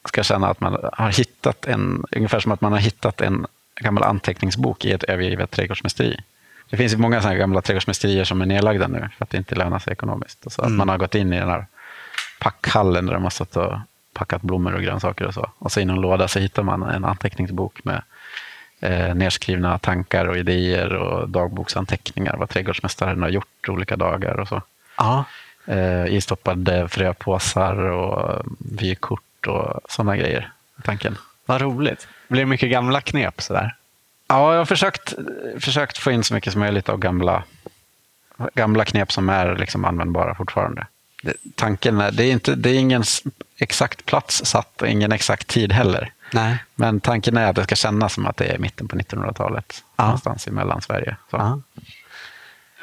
[0.07, 3.45] ska känna att man har hittat en, ungefär som att man har hittat en
[3.81, 6.19] gammal anteckningsbok i ett övergivet trädgårdsmästeri.
[6.69, 9.79] Det finns många sådana gamla trädgårdsmästerier som är nedlagda nu för att det inte lönar
[9.79, 10.51] sig ekonomiskt.
[10.51, 10.73] Så Mm.
[10.73, 11.65] Att man har gått in i den här
[12.39, 13.73] packhallen där de har stått och
[14.13, 15.51] packat blommor och grönsaker och så.
[15.57, 18.01] Och så i någon låda så hittar man en anteckningsbok med
[18.79, 24.61] eh, nedskrivna tankar och idéer och dagboksanteckningar, vad trädgårdsmästaren har gjort olika dagar och så.
[24.97, 25.25] Ja.
[25.65, 30.51] Eh, istoppade fröpåsar och vykort och sådana grejer.
[30.83, 31.17] Tanken.
[31.45, 32.07] Vad roligt.
[32.27, 33.75] Blir det mycket gamla knep sådär?
[34.27, 35.13] Ja, jag har försökt,
[35.59, 37.43] försökt få in så mycket som möjligt av gamla,
[38.53, 40.87] gamla knep som är liksom användbara fortfarande.
[41.23, 43.03] Det, tanken är, det är, inte, det är ingen
[43.57, 46.11] exakt plats satt och ingen exakt tid heller.
[46.33, 46.57] Nej.
[46.75, 49.83] Men tanken är att det ska kännas som att det är mitten på 1900-talet.
[49.95, 50.03] Ja.
[50.03, 51.17] Någonstans i Mellansverige.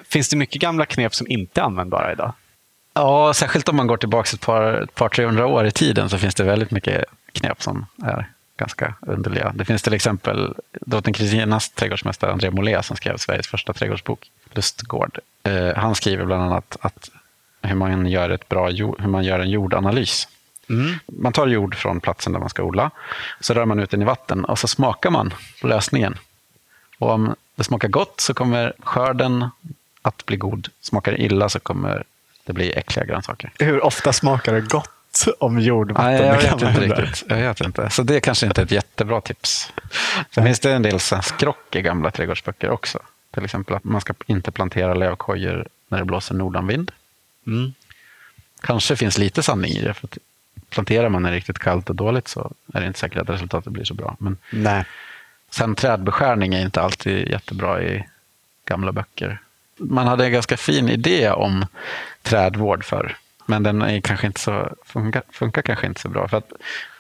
[0.05, 2.33] Finns det mycket gamla knep som inte är användbara idag?
[2.95, 6.19] Ja, särskilt om man går tillbaka ett par, ett par 300 år i tiden så
[6.19, 9.53] finns det väldigt mycket knep som är ganska underliga.
[9.55, 15.19] Det finns till exempel drottning Kristinas trädgårdsmästare André Molé som skrev Sveriges första trädgårdsbok, Lustgård.
[15.43, 17.11] Eh, han skriver bland annat att
[17.63, 20.29] hur man gör, ett bra, jord- hur man gör en jordanalys.
[20.69, 20.95] Mm.
[21.07, 22.91] Man tar jord från platsen där man ska odla,
[23.41, 26.19] så rör man ut den i vatten och så smakar man på lösningen.
[26.99, 29.49] Och om det smakar gott så kommer skörden
[30.03, 30.69] att bli god.
[30.81, 32.05] Smakar det illa så kommer
[32.45, 33.53] det bli äckliga grönsaker.
[33.59, 34.89] Hur ofta smakar det gott
[35.39, 36.13] om jordvatten?
[36.13, 37.25] Nej, jag med vet inte riktigt.
[37.29, 37.91] Jag vet inte.
[37.91, 39.73] Så det är kanske inte ett jättebra tips.
[40.31, 42.99] Sen finns det en del skrock i gamla trädgårdsböcker också.
[43.35, 46.91] Till exempel att man ska inte plantera lövkojor när det blåser nordanvind.
[47.47, 47.73] Mm.
[48.61, 49.95] Kanske finns lite sanning i det.
[49.95, 50.19] För att
[50.71, 53.73] planterar man när är riktigt kallt och dåligt så är det inte säkert att resultatet
[53.73, 54.17] blir så bra.
[54.19, 54.85] Men Nej.
[55.51, 58.05] sen trädbeskärning är inte alltid jättebra i
[58.65, 59.41] gamla böcker.
[59.91, 61.67] Man hade en ganska fin idé om
[62.23, 63.17] trädvård för
[63.47, 66.29] men den är kanske inte så, funkar, funkar kanske inte så bra.
[66.29, 66.53] För att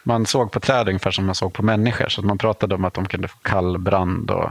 [0.02, 2.08] man såg på träd ungefär som man såg på människor.
[2.08, 4.50] Så att man pratade om att de kunde få kallbrand och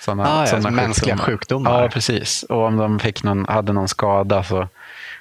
[0.00, 1.82] sådana, Ah, ja, sådana mänskliga sjukdomar.
[1.82, 2.42] Ja, precis.
[2.42, 4.68] Och om de fick någon, hade någon skada, så,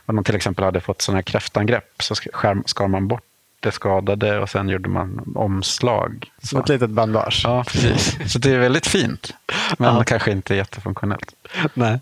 [0.05, 3.23] om de till exempel hade fått sådana här kräftangrepp, så sk- skär, skar man bort
[3.59, 6.31] det skadade och sen gjorde man omslag.
[6.43, 7.41] Som ett litet bandage.
[7.43, 8.31] Ja, precis.
[8.33, 9.33] Så det är väldigt fint,
[9.77, 10.03] men Ja.
[10.03, 11.33] kanske inte jättefunktionellt.
[11.73, 11.99] Nej.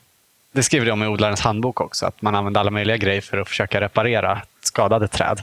[0.52, 3.48] Det skriver de i odlarens handbok också, att man använder alla möjliga grejer för att
[3.50, 5.42] försöka reparera skadade träd.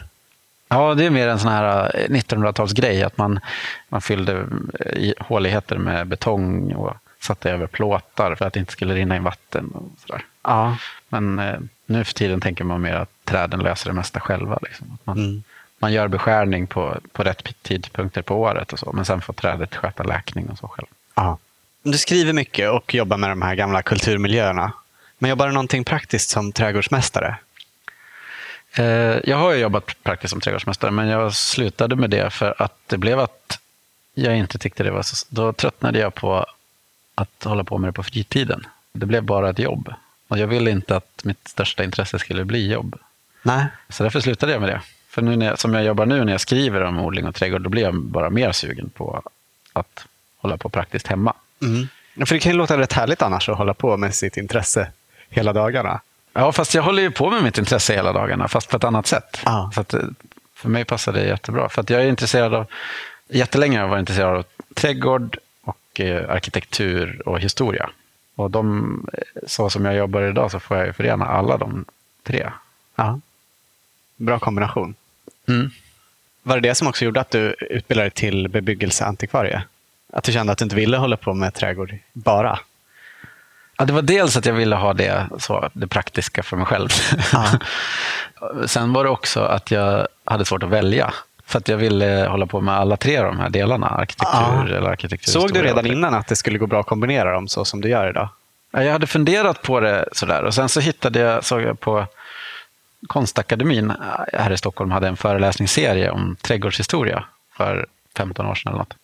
[0.68, 3.40] Ja, det är mer en sån här eh, 1900-talsgrej, att man,
[3.88, 4.32] man fyllde
[4.80, 9.22] eh, håligheter med betong och satte över plåtar för att det inte skulle rinna in
[9.24, 9.70] vatten.
[9.74, 10.24] Och sådär.
[10.42, 10.76] Ja.
[11.08, 14.58] Men eh, nu för tiden tänker man mer att träden löser det mesta själva.
[14.62, 14.86] Liksom.
[15.00, 15.42] Att man, Mm.
[15.78, 19.74] man gör beskärning på, på rätt tidpunkter på året och så, men sen får trädet
[19.76, 20.86] sköta läkning och så själv.
[21.14, 21.38] ja.
[21.82, 24.72] Du skriver mycket och jobbar med de här gamla kulturmiljöerna.
[25.18, 27.36] Men jobbar du någonting praktiskt som trädgårdsmästare?
[28.72, 28.84] Eh,
[29.24, 32.98] Jag har ju jobbat praktiskt som trädgårdsmästare, men jag slutade med det för att det
[32.98, 33.58] blev att
[34.14, 35.26] jag inte tyckte det var så...
[35.30, 36.46] Då tröttnade jag på
[37.14, 38.66] att hålla på med det på fritiden.
[38.92, 39.94] Det blev bara ett jobb.
[40.28, 42.96] Och jag ville inte att mitt största intresse skulle bli jobb.
[43.42, 43.66] Nej.
[43.88, 44.80] Så därför slutade jag med det.
[45.08, 47.62] För nu när jag, som jag jobbar nu när jag skriver om odling och trädgård,
[47.62, 49.22] då blir jag bara mer sugen på
[49.72, 50.06] att
[50.38, 51.34] hålla på praktiskt hemma.
[51.62, 51.88] Mm.
[52.26, 54.90] För det kan ju låta rätt härligt annars att hålla på med sitt intresse
[55.30, 56.00] hela dagarna.
[56.32, 59.06] Ja, fast jag håller ju på med mitt intresse hela dagarna, fast på ett annat
[59.06, 59.40] sätt.
[59.44, 59.70] Ja.
[59.74, 60.00] Så att, eh,
[60.54, 61.68] för mig passar det jättebra.
[61.68, 62.66] För att jag är intresserad av,
[63.28, 67.90] jättelänge har jag varit intresserad av trädgård och eh, arkitektur och historia.
[68.34, 71.84] Och de, eh, så som jag jobbar idag så får jag ju förena alla de
[72.22, 72.50] tre.
[72.96, 73.20] Ja.
[74.16, 74.94] Bra kombination.
[75.48, 75.70] Mm.
[76.42, 79.62] Var det det som också gjorde att du utbildade dig till bebyggelseantikvarie?
[80.12, 82.58] Att du kände att du inte ville hålla på med trädgård bara?
[83.78, 86.88] Ja, det var dels att jag ville ha det, så, det praktiska för mig själv.
[87.32, 87.46] Ja.
[88.66, 91.12] Sen var det också att jag hade svårt att välja.
[91.46, 93.86] För att jag ville hålla på med alla tre de här delarna.
[93.86, 94.76] Arkitektur Ja.
[94.76, 95.32] eller arkitektur.
[95.32, 97.88] Såg du redan innan att det skulle gå bra att kombinera dem så som du
[97.88, 98.28] gör idag?
[98.72, 102.06] Ja, Jag hade funderat på det sådär och sen så hittade jag, såg jag på
[103.06, 103.92] Konstakademin
[104.32, 107.24] här i Stockholm hade en föreläsningsserie om trädgårdshistoria
[107.56, 107.86] för
[108.16, 108.94] 15 år sedan eller något.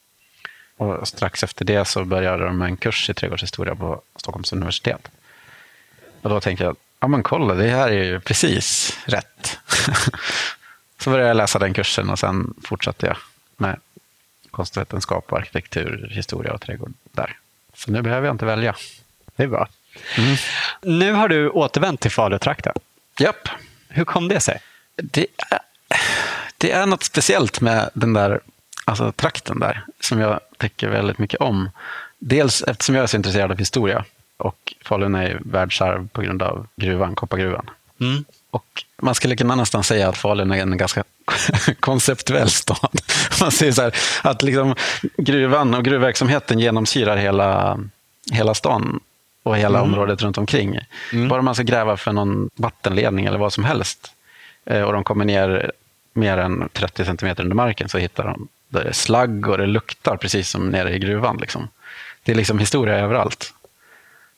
[0.76, 5.08] Och strax efter det så började de med en kurs i trädgårdshistoria på Stockholms universitet.
[6.22, 9.58] Och då tänkte jag, ja men kolla, det här är ju precis rätt.
[10.98, 13.16] så började jag läsa den kursen och sen fortsatte jag
[13.56, 13.80] med
[14.50, 17.36] konstvetenskap, arkitektur, historia och trädgård där.
[17.74, 18.76] Så nu behöver jag inte välja.
[19.36, 19.68] Det är bra.
[20.18, 20.36] Mm.
[20.82, 22.74] Nu har du återvänt till Falutrakten.
[23.18, 23.48] Japp.
[23.88, 24.60] Hur kom det sig?
[24.96, 25.58] Det är,
[26.58, 28.40] det är något speciellt med den där
[28.84, 31.70] alltså, trakten där som jag tycker väldigt mycket om.
[32.18, 34.04] Dels eftersom jag är så intresserad av historia
[34.36, 37.70] och Falun är världsarv på grund av gruvan, koppargruvan.
[38.00, 38.24] Mm.
[38.50, 41.04] Och man skulle kunna nästan säga att Falun är en ganska
[41.80, 43.00] konceptuell stad.
[43.40, 44.74] Man säger så här, att liksom
[45.16, 47.78] gruvan och gruvverksamheten genomsyrar hela,
[48.32, 49.00] hela stan
[49.42, 49.90] och hela mm.
[49.90, 50.78] området runt omkring.
[51.12, 51.28] Mm.
[51.28, 54.12] Bara man ska gräva för någon vattenledning eller vad som helst
[54.66, 55.72] eh, och de kommer ner
[56.12, 58.48] mer än 30 centimeter under marken så hittar de
[58.82, 61.36] det är slagg och det luktar precis som nere i gruvan.
[61.40, 61.68] Liksom.
[62.22, 63.54] Det är liksom historia överallt.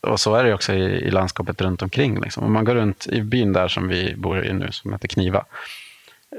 [0.00, 2.20] Och så är det också i, i landskapet runt omkring.
[2.20, 2.44] Liksom.
[2.44, 5.44] Om man går runt i byn där som vi bor i nu, som heter Kniva.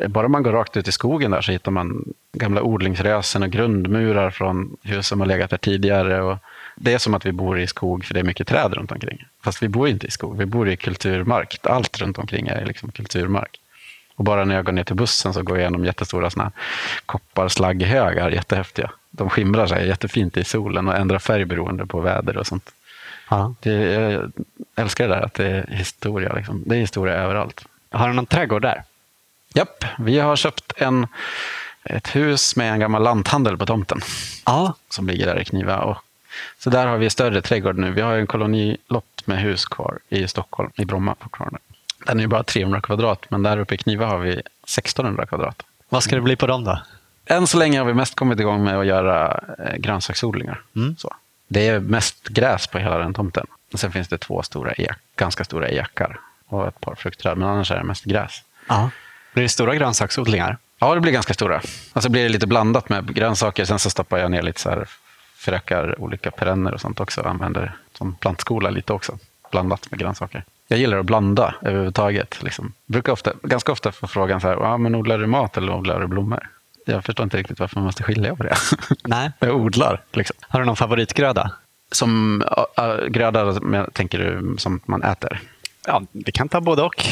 [0.02, 3.50] Eh, bara man går rakt ut i skogen där så hittar man gamla odlingsrösen och
[3.50, 6.22] grundmurar från hus som har legat där tidigare.
[6.22, 6.38] Och
[6.76, 9.26] det är som att vi bor i skog för det är mycket träd runt omkring.
[9.44, 11.60] Fast vi bor inte i skog, vi bor i kulturmark.
[11.64, 13.60] Allt runt omkring är liksom kulturmark.
[14.18, 16.52] Och bara när jag går ner till bussen så går jag igenom jättestora såna
[17.06, 18.92] kopparslagghögar, jättehäftiga.
[19.10, 22.72] De skimrar sig jättefint i solen och ändrar färg beroende på väder och sånt.
[23.30, 23.54] Ja.
[23.60, 24.32] Det, jag
[24.76, 26.34] älskar det där att det är historia.
[26.34, 26.64] Liksom.
[26.66, 27.66] Det är historia överallt.
[27.92, 28.84] Har du någon trädgård där?
[29.54, 31.08] Japp, vi har köpt en,
[31.84, 34.02] ett hus med en gammal lanthandel på tomten.
[34.46, 34.74] Ja.
[34.90, 35.78] Som ligger där i Kniva.
[35.78, 35.98] Och,
[36.60, 37.92] så där har vi större trädgård nu.
[37.92, 41.60] Vi har en kolonilott med hus kvar i Stockholm, i Bromma fortfarande.
[42.08, 45.64] Den är bara 300 kvadrat, men där uppe i Kniva har vi 1600 kvadrat.
[45.90, 46.80] Vad ska det bli på dem då?
[47.26, 50.62] Än så länge har vi mest kommit igång med att göra eh, grönsaksodlingar.
[50.76, 50.96] Mm.
[50.98, 51.16] Så.
[51.48, 53.46] Det är mest gräs på hela den tomten.
[53.74, 57.72] sen finns det två stora ek, ganska stora ekar och ett par fruktträd, men annars
[57.72, 58.44] är det mest gräs.
[58.68, 58.90] Ja.
[59.34, 60.58] Blir det stora grönsaksodlingar?
[60.80, 61.62] Ja, det blir ganska stora.
[61.94, 63.66] Alltså blir det lite blandat med grönsaker.
[63.66, 64.90] Sen så stoppar jag ner lite så här,
[65.36, 67.22] förökar olika perenner och sånt också.
[67.22, 69.20] Använder som plantskola lite också,
[69.52, 70.44] blandat med grönsaker.
[70.68, 72.44] Jag gillar att blanda överhuvudtaget.
[72.44, 72.74] Liksom.
[72.86, 76.00] Brukar ofta, ganska ofta få frågan så här, ah, men odlar du mat eller odlar
[76.00, 76.50] du blommor?
[76.86, 78.56] Jag förstår inte riktigt varför man måste skilja på det.
[79.04, 79.32] Nej.
[79.40, 80.04] jag odlar.
[80.14, 80.36] Liksom.
[80.42, 81.52] Har du någon favoritgröda?
[81.92, 82.42] Som
[82.80, 83.60] uh, gröda,
[83.94, 85.42] tänker du, som man äter?
[85.88, 87.06] Ja, vi kan ta både och.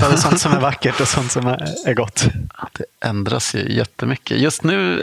[0.00, 2.24] Ta sånt som är vackert och sånt som är, gott.
[2.72, 4.38] Det ändras ju jättemycket.
[4.38, 5.00] Just nu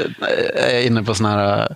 [0.55, 1.75] är jag inne på sån här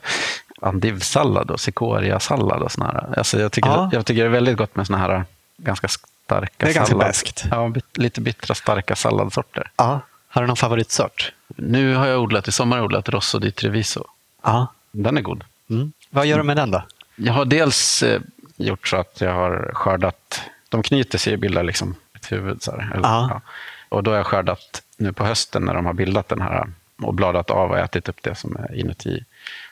[0.61, 3.13] andivsallad och cikoriasallad och här.
[3.17, 3.89] Alltså jag, tycker, ja.
[3.93, 5.25] jag tycker det är väldigt gott med såna här
[5.57, 5.87] ganska
[6.25, 7.45] starka Det är ganska bäst.
[7.51, 9.71] Ja, lite bittra starka salladssorter.
[9.75, 10.01] Ja.
[10.27, 11.33] Har du någon favoritsort?
[11.47, 14.03] Nu har jag odlat, i sommar odlat Rosso di Treviso.
[14.43, 14.67] Ja.
[14.91, 15.43] Den är god.
[15.69, 15.93] Mm.
[16.09, 16.83] Vad gör du med den då?
[17.15, 18.21] Jag har dels eh,
[18.55, 22.63] gjort så att jag har skördat, de knyter sig och bildar liksom ett huvud.
[22.63, 23.41] Så här, eller, ja.
[23.89, 26.67] Och då har jag skördat nu på hösten när de har bildat den här
[27.01, 29.23] och bladat av och ätit upp det som är inuti.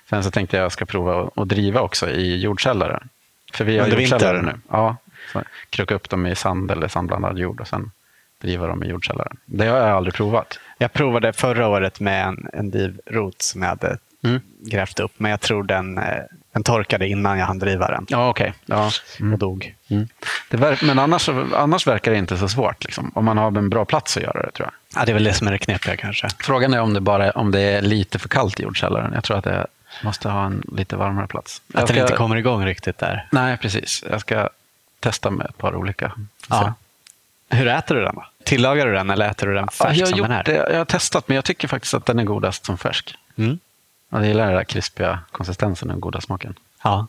[0.10, 3.04] Sen så tänkte jag att jag ska prova att driva också i jordkällare.
[3.54, 4.54] För vi har Under jordkällare nu.
[4.70, 4.98] Ja,
[5.70, 7.92] kröka upp dem i sand eller sandblandad jord och sen
[8.42, 9.38] driva dem i jordkällaren.
[9.46, 10.60] Det har jag aldrig provat.
[10.78, 14.42] Jag provade förra året med en, en divrot som jag hade mm.
[14.60, 16.04] grävt upp, men jag tror den, eh,
[16.54, 18.06] den torkade innan jag hann driva den.
[18.10, 18.54] Ja, okej.
[18.66, 18.78] Okay.
[18.78, 18.92] Ja.
[19.20, 19.34] Mm.
[19.34, 19.76] Och dog.
[19.90, 20.08] Mm.
[20.82, 23.12] men annars, annars verkar det inte så svårt, liksom.
[23.16, 25.02] om man har en bra plats att göra det, tror jag.
[25.02, 26.28] Ja, det är väl det som är det knepiga kanske.
[26.40, 29.14] Frågan är om det, bara, om det är lite för kallt i jordkällaren.
[29.14, 29.68] Jag tror att det
[30.04, 31.62] måste ha en lite varmare plats.
[31.74, 31.94] Att ska...
[31.94, 33.28] den inte kommer igång riktigt där?
[33.32, 34.04] Nej, precis.
[34.10, 34.50] Jag ska
[35.02, 36.12] testa med ett par olika.
[36.50, 36.74] Ja.
[37.50, 38.16] Hur äter du den?
[38.16, 38.26] Då?
[38.44, 40.56] Tillagar du den eller äter du den färsk jag som gjort den.
[40.56, 43.16] Jag har testat, men jag tycker faktiskt att den är godast som färsk.
[43.36, 43.60] Mm.
[44.10, 46.56] Jag gillar den där krispiga konsistensen och den goda smaken.
[46.84, 47.08] Ja.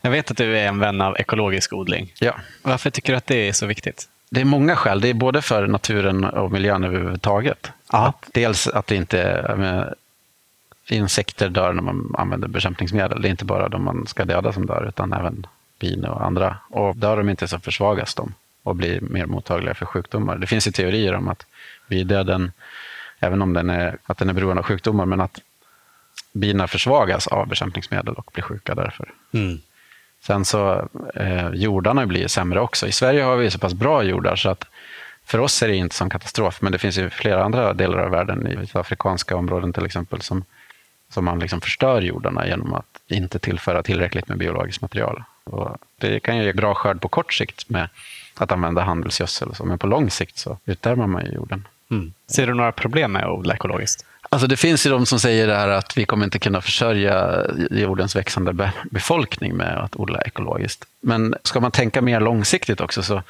[0.00, 2.12] Jag vet att du är en vän av ekologisk odling.
[2.18, 2.34] Ja.
[2.62, 4.08] Varför tycker du att det är så viktigt?
[4.30, 5.00] Det är många skäl.
[5.00, 7.70] Det är både för naturen och miljön överhuvudtaget.
[7.86, 9.94] Att dels att det inte med,
[10.88, 13.22] insekter dör när man använder bekämpningsmedel.
[13.22, 15.46] Det är inte bara de man ska döda som dör, utan även
[15.80, 16.56] bin och andra.
[16.68, 20.38] Och dör de inte så försvagas de och blir mer mottagliga för sjukdomar.
[20.38, 21.46] Det finns ju teorier om att
[21.88, 22.52] bidöden,
[23.20, 25.40] även om den är, att den är beroende av sjukdomar, men att
[26.32, 29.12] bina försvagas av bekämpningsmedel och blir sjuka därför.
[29.32, 29.60] Mm.
[30.22, 32.86] Sen så eh, jordarna blir sämre också.
[32.86, 34.64] I Sverige har vi så pass bra jordar så att
[35.24, 38.10] för oss är det inte som katastrof, men det finns ju flera andra delar av
[38.10, 40.44] världen, i afrikanska områden till exempel, som,
[41.08, 45.22] som man liksom förstör jordarna genom att inte tillföra tillräckligt med biologiskt material.
[45.50, 47.88] Och det kan ge bra skörd på kort sikt med
[48.34, 51.66] att använda handelsgödsel, och så, men på lång sikt så utarmar man ju jorden.
[51.90, 52.12] Mm.
[52.26, 54.06] Ser du några problem med att odla ekologiskt?
[54.32, 57.46] Alltså det finns ju de som säger det här att vi kommer inte kunna försörja
[57.70, 60.84] jordens växande befolkning med att odla ekologiskt.
[61.00, 63.22] Men ska man tänka mer långsiktigt också så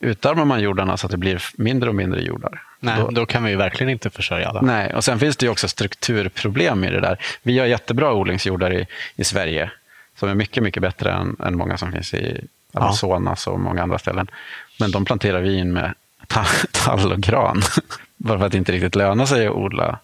[0.00, 2.62] utarmar man jordarna så att det blir mindre och mindre jordar.
[2.80, 4.60] Nej, då, då kan vi verkligen inte försörja alla.
[4.60, 7.18] Nej, och sen finns det ju också strukturproblem i det där.
[7.42, 9.70] Vi har jättebra odlingsjordar i, i Sverige
[10.18, 12.40] som är mycket, mycket bättre än, än många som finns i
[12.72, 13.52] Amazonas ja.
[13.52, 14.30] och många andra ställen.
[14.78, 15.94] Men de planterar vi in med
[16.72, 17.62] tall och gran.
[18.16, 19.98] Bara för att det inte riktigt lönar sig att odla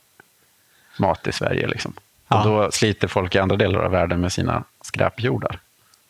[0.96, 1.66] mat i Sverige.
[1.66, 1.92] Liksom.
[2.28, 2.38] Ja.
[2.38, 5.58] Och då sliter folk i andra delar av världen med sina skräpjordar.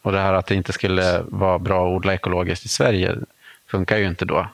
[0.03, 3.17] Och det här att det inte skulle vara bra att odla ekologiskt i Sverige
[3.67, 4.47] funkar ju inte då.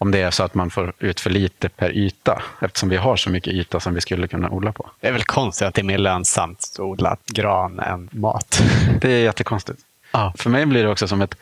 [0.00, 3.16] Om det är så att man får ut för lite per yta, eftersom vi har
[3.16, 4.90] så mycket yta som vi skulle kunna odla på.
[5.00, 8.62] Det är väl konstigt att det är mer lönsamt att odla gran än mat.
[9.00, 9.80] Det är jättekonstigt.
[10.12, 10.32] Ja.
[10.36, 11.34] För mig blir det också som ett,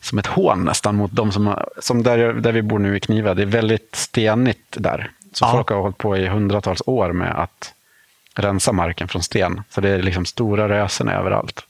[0.00, 3.34] som ett hån nästan mot de som, som där, där vi bor nu i Kniva.
[3.34, 5.10] Det är väldigt stenigt där.
[5.32, 5.52] Så ja.
[5.52, 7.74] folk har hållit på i hundratals år med att
[8.34, 9.62] rensa marken från sten.
[9.70, 11.62] Så det är liksom stora rösen överallt.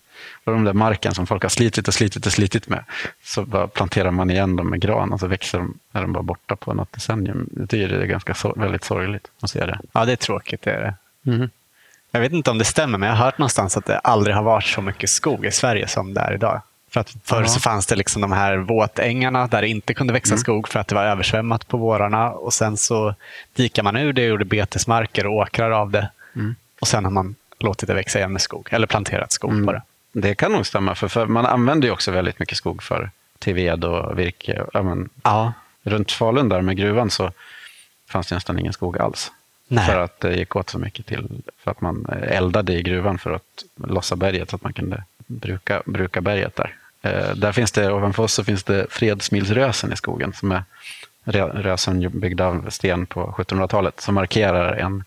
[0.48, 2.84] Och de där marken som folk har slitit och slitit och slitit med,
[3.24, 6.22] så bara planterar man igen dem med gran och så växer de, är de bara
[6.22, 7.48] borta på något decennium.
[7.56, 9.78] Jag tycker det är ganska väldigt sorgligt att se det.
[9.92, 10.62] Ja, det är tråkigt.
[10.62, 10.94] Det är det.
[11.30, 11.50] Mm.
[12.10, 14.42] Jag vet inte om det stämmer, men jag har hört någonstans att det aldrig har
[14.42, 16.62] varit så mycket skog i Sverige som det är idag.
[16.90, 20.32] För att förr så fanns det liksom de här våtängarna där det inte kunde växa
[20.32, 20.38] mm.
[20.38, 22.30] skog för att det var översvämmat på vårarna.
[22.30, 23.14] Och Sen så
[23.54, 26.10] dikade man ur det och gjorde betesmarker och åkrar av det.
[26.36, 26.54] Mm.
[26.80, 29.66] Och sen har man låtit det växa igen med skog, eller planterat skog mm.
[29.66, 29.82] på det.
[30.20, 33.54] Det kan nog stämma, för, för man använder ju också väldigt mycket skog för till
[33.54, 34.64] ved och virke.
[34.72, 35.52] Ja, men, ja.
[35.82, 37.32] Runt Falun där med gruvan så
[38.08, 39.32] fanns det nästan ingen skog alls.
[39.68, 39.86] Nej.
[39.86, 43.30] För att det gick åt så mycket till för att man eldade i gruvan för
[43.30, 46.74] att lossa berget så att man kunde bruka, bruka berget där.
[47.02, 50.62] Eh, där finns det, ovanför oss så finns det fredsmilsrösen i skogen som är
[51.24, 55.04] rösen byggda av sten på 1700-talet som markerar en,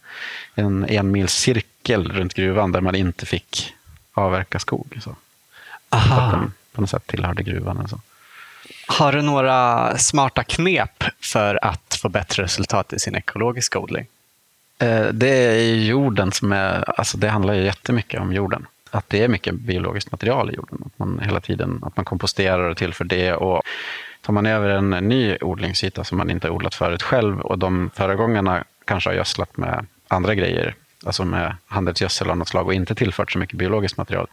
[0.56, 3.74] en enmils cirkel runt gruvan där man inte fick
[4.14, 5.00] avverka skog.
[5.02, 5.16] Så.
[5.90, 6.22] Aha.
[6.22, 7.78] Att den på något sätt tillhörde gruvan.
[7.78, 8.00] Alltså.
[8.88, 14.08] Har du några smarta knep för att få bättre resultat i sin ekologiska odling?
[14.80, 18.66] Eh, det är jorden som är, alltså det handlar ju jättemycket om jorden.
[18.92, 20.84] Att det är mycket biologiskt material i jorden.
[20.86, 23.34] Att man hela tiden att man komposterar och tillför det.
[23.34, 23.62] Och
[24.22, 27.90] tar man över en ny odlingsyta som man inte har odlat förut själv och de
[27.96, 32.96] föregångarna kanske har gödslat med andra grejer, alltså med handelsgödsel av något slag och inte
[32.96, 34.28] tillfört så mycket biologiskt material,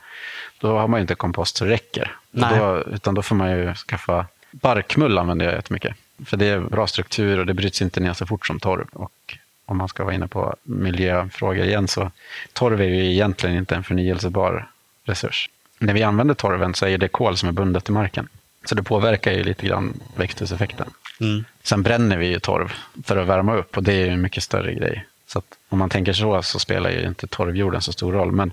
[0.61, 2.17] då har man ju inte kompost så det räcker.
[2.31, 5.97] Då, utan då får man ju skaffa barkmull använder jag jättemycket.
[6.27, 8.87] För det är bra struktur och det bryts inte ner så fort som torv.
[8.93, 12.11] Och om man ska vara inne på miljöfrågor igen, så
[12.53, 14.69] torv är ju egentligen inte en förnyelsebar
[15.05, 15.51] resurs.
[15.79, 18.29] När vi använder torven så är det kol som är bundet i marken.
[18.65, 20.91] Så det påverkar ju lite grann växthuseffekten.
[21.21, 21.45] Mm.
[21.63, 22.73] Sen bränner vi ju torv
[23.05, 25.07] för att värma upp och det är ju en mycket större grej.
[25.29, 28.33] Så om man tänker så så spelar ju inte torvjorden så stor roll.
[28.33, 28.53] Men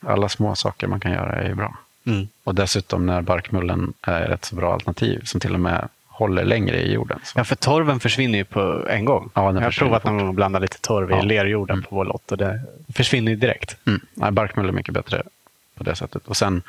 [0.00, 1.76] alla små saker man kan göra är bra.
[2.06, 2.28] Mm.
[2.44, 6.82] Och dessutom när barkmullen är ett så bra alternativ som till och med håller längre
[6.82, 7.20] i jorden.
[7.24, 7.38] Så.
[7.38, 9.30] Ja, för torven försvinner ju på en gång.
[9.34, 11.22] Ja, jag har provat att blanda lite torv ja.
[11.22, 11.84] i lerjorden mm.
[11.84, 12.60] på vår lott och det
[12.94, 13.76] försvinner ju direkt.
[13.86, 14.00] Mm.
[14.14, 15.22] Nej, barkmull är mycket bättre
[15.74, 16.26] på det sättet.
[16.26, 16.62] Och sen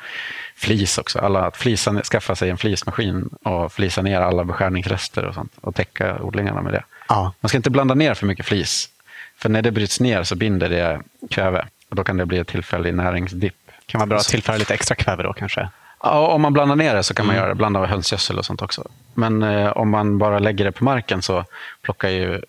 [0.56, 1.18] flis också.
[1.18, 5.74] Alla, att flisa, skaffa sig en flismaskin och flisa ner alla beskärningsrester och sånt och
[5.74, 6.84] täcka odlingarna med det.
[7.08, 7.32] Ja.
[7.40, 8.88] Man ska inte blanda ner för mycket flis.
[9.36, 12.48] För när det bryts ner så binder det kväve och då kan det bli ett
[12.48, 13.56] tillfällig näringsdipp.
[13.86, 15.68] Kan man bra tillföra lite extra kväve då kanske?
[16.02, 17.42] Ja, om man blandar ner det så kan man mm.
[17.42, 17.58] göra det.
[17.58, 18.88] Blanda hönsgödsel och sånt också.
[19.14, 21.44] Men eh, om man bara lägger det på marken så
[21.82, 22.40] plockar ju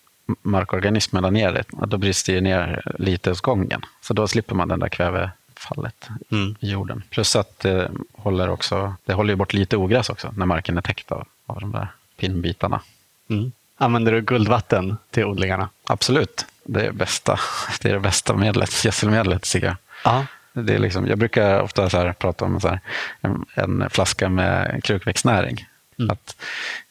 [0.41, 1.63] markorganismerna ner det.
[1.87, 3.81] Då bryts det ner lite åt gången.
[4.01, 6.55] Så då slipper man den där kvävefallet mm.
[6.59, 7.03] i jorden.
[7.09, 11.11] Plus att det håller, också, det håller bort lite ogräs också när marken är täckt
[11.11, 12.81] av, av de där pinnbitarna.
[13.29, 13.51] Mm.
[13.77, 15.69] Använder du guldvatten till odlingarna?
[15.83, 16.45] Absolut.
[16.65, 17.39] Det är, bästa,
[17.81, 19.75] det är det bästa medlet, gödselmedlet tycker jag.
[20.03, 20.25] Ja.
[20.53, 22.79] Det är liksom, jag brukar ofta så prata om så här,
[23.21, 25.65] en, en, flaska med krukväxtnäring.
[25.99, 26.11] Mm.
[26.11, 26.35] Att,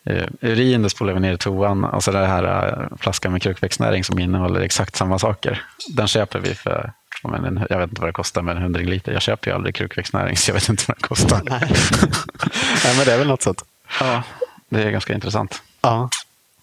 [0.04, 3.42] eh, urin det spolar vi ner i toan och så det här uh, flaskan med
[3.42, 5.62] krukväxtnäring som innehåller exakt samma saker.
[5.88, 6.92] Den köper vi för
[7.28, 9.12] men jag vet inte vad det kostar med en hundring liter.
[9.12, 11.40] Jag köper ju aldrig krukväxtnäring så jag vet inte vad det kostar.
[11.44, 11.60] Nej.
[12.84, 13.64] Nej, men det är väl något sånt.
[14.00, 14.22] Ja,
[14.68, 15.62] det är ganska intressant.
[15.80, 16.08] Ja.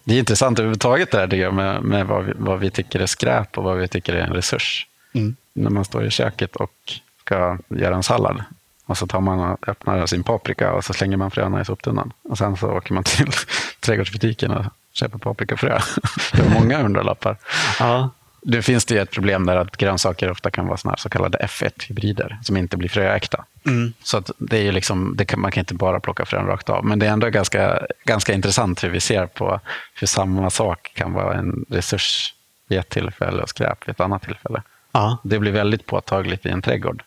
[0.04, 3.58] Det är intressant överhuvudtaget det här med, med vad, vi, vad vi tycker är skräp
[3.58, 4.86] och vad vi tycker är en resurs.
[5.12, 5.36] Mm.
[5.52, 6.72] När man står i köket och
[7.20, 8.44] ska göra en sallad.
[8.86, 12.12] Och så tar man och öppnar sin paprika och så slänger man fröna i soptunnan.
[12.22, 13.30] Och sen så åker man till
[13.80, 15.80] trädgårdsbutiken och köper paprikafrö.
[16.32, 17.36] Det är många hundralappar.
[17.78, 18.10] Ja.
[18.44, 22.38] Nu finns det ett problem där att grönsaker ofta kan vara såna så kallade F1-hybrider
[22.42, 23.44] som inte blir fröäkta.
[23.66, 23.92] Mm.
[24.02, 26.84] Så att det är liksom, det kan, man kan inte bara plocka frön rakt av.
[26.84, 29.60] Men det är ändå ganska, ganska intressant hur vi ser på
[29.94, 32.34] hur samma sak kan vara en resurs
[32.68, 34.62] vid ett tillfälle och skräp vid ett annat tillfälle.
[34.92, 35.18] Ja.
[35.24, 37.02] Det blir väldigt påtagligt i en trädgård.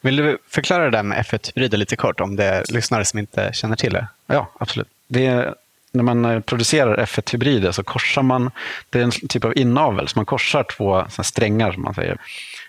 [0.00, 3.50] Vill du förklara det där med F1-hybrider lite kort om det är lyssnare som inte
[3.52, 4.06] känner till det?
[4.26, 4.88] Ja, absolut.
[5.08, 5.54] Det är,
[5.96, 8.50] när man eh, producerar F1-hybrider så korsar man,
[8.90, 12.18] det är en typ av inavel, så man korsar två strängar som man säger.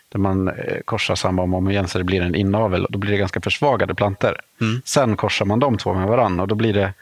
[0.10, 2.86] där man eh, korsar samma om och om igen så det blir en inavel.
[2.86, 4.36] Och då blir det ganska försvagade plantor.
[4.62, 4.82] Mm.
[4.86, 6.94] Sen korsar man de två med varandra och då blir det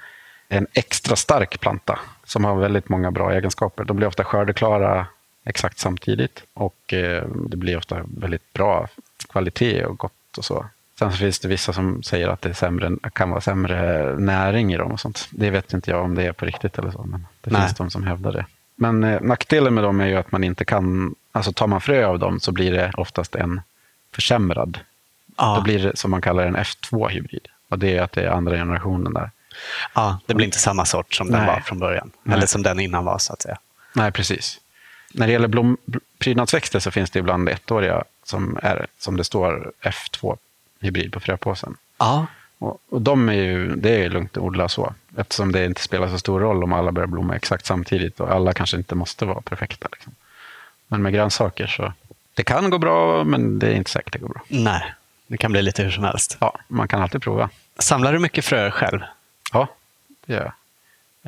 [0.49, 3.83] en extra stark planta som har väldigt många bra egenskaper.
[3.83, 5.07] De blir ofta skördeklara
[5.45, 8.87] exakt samtidigt och eh, det blir ofta väldigt bra
[9.29, 10.65] kvalitet och gott och så.
[10.99, 14.91] Sen finns det vissa som säger att det sämre, kan vara sämre näring i dem
[14.91, 15.27] och sånt.
[15.31, 17.61] Det vet inte jag om det är på riktigt eller så, men det Nej.
[17.61, 18.45] finns de som hävdar det.
[18.75, 22.05] Men eh, nackdelen med dem är ju att man inte kan, alltså tar man frö
[22.05, 23.61] av dem så blir det oftast en
[24.13, 24.79] försämrad.
[25.37, 25.55] Ja.
[25.55, 27.47] Då blir det som man kallar en F2-hybrid.
[27.69, 29.31] Och det är att det är andra generationen där.
[29.95, 31.47] ja, det blir inte samma sort som den Nej.
[31.47, 32.11] var från början.
[32.23, 32.37] Nej.
[32.37, 33.57] Eller som den innan var, så att säga.
[33.93, 34.59] Nej, precis.
[35.13, 39.23] När det gäller blom, bl- prydnadsväxter så finns det ibland ettåriga som är, som det
[39.23, 39.71] står,
[40.85, 41.77] F2-hybrid på fröpåsen.
[41.97, 42.25] Ja.
[42.57, 45.81] Och, och de är ju, det är ju lugnt att odla så, eftersom det inte
[45.81, 49.25] spelar så stor roll om alla börjar blomma exakt samtidigt och alla kanske inte måste
[49.25, 49.87] vara perfekta.
[49.91, 50.15] Liksom.
[50.87, 51.93] Men med grönsaker så,
[52.33, 54.41] det kan gå bra, men det är inte säkert det går bra.
[54.47, 54.93] Nej,
[55.27, 56.37] det kan bli lite hur som helst.
[56.39, 57.49] Ja, man kan alltid prova.
[57.79, 58.99] Samlar du mycket fröer själv?
[59.53, 59.67] Ja,
[60.25, 60.53] det gör jag.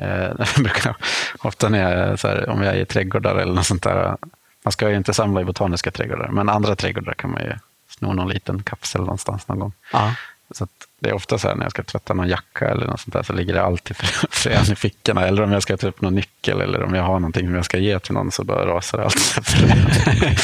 [0.00, 0.96] Eh, brukar,
[1.38, 4.16] ofta när jag, här, om jag är i trädgårdar eller något sånt där.
[4.62, 7.52] Man ska ju inte samla i botaniska trädgårdar, men andra trädgårdar kan man ju
[7.98, 9.72] sno någon liten kapsel någonstans någon gång.
[9.92, 10.14] Ja.
[10.50, 10.66] Så
[11.00, 13.22] det är ofta så här när jag ska tvätta någon jacka eller något sånt där
[13.22, 15.26] så ligger det alltid frö- frön i fickorna.
[15.26, 17.64] Eller om jag ska ta upp någon nyckel eller om jag har någonting som jag
[17.64, 20.34] ska ge till någon så bara rasar det alltid frö.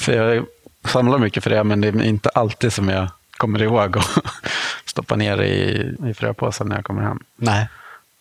[0.00, 0.46] För jag
[0.84, 4.08] samlar mycket frö men det är inte alltid som jag kommer ihåg att
[4.84, 7.20] stoppa ner i, i fröpåsen när jag kommer hem.
[7.36, 7.68] Nej.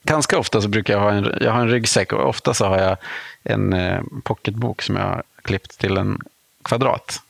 [0.04, 2.78] Ganska ofta så brukar jag ha en, jag har en ryggsäck och ofta så har
[2.78, 2.98] jag
[3.44, 6.22] en eh, pocketbok som jag har klippt till en
[6.64, 7.22] kvadrat.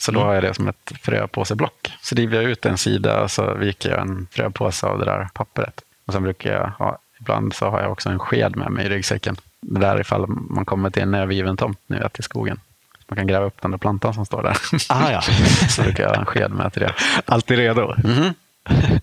[0.00, 1.92] Så då har jag det som ett fröpåseblock.
[2.02, 5.28] Så river jag ut en sida och så viker jag en fröpåse av det där
[5.34, 5.80] pappret.
[6.06, 8.88] Och sen brukar jag ha, ibland så har jag också en sked med mig i
[8.88, 9.36] ryggsäcken.
[9.60, 12.60] Det där ifall man kommer till en övergiven tomt nu vet, i skogen.
[13.08, 14.56] Man kan gräva upp den där plantan som står där.
[14.88, 15.20] Ah, ja.
[15.68, 16.94] så brukar jag ha en sked med till det.
[17.24, 17.94] Alltid redo.
[18.04, 18.34] Mhm.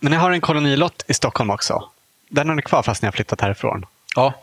[0.00, 1.88] Men jag har en kolonilott i Stockholm också.
[2.28, 3.86] Den har ni kvar fast ni har flyttat härifrån.
[4.16, 4.34] Ja,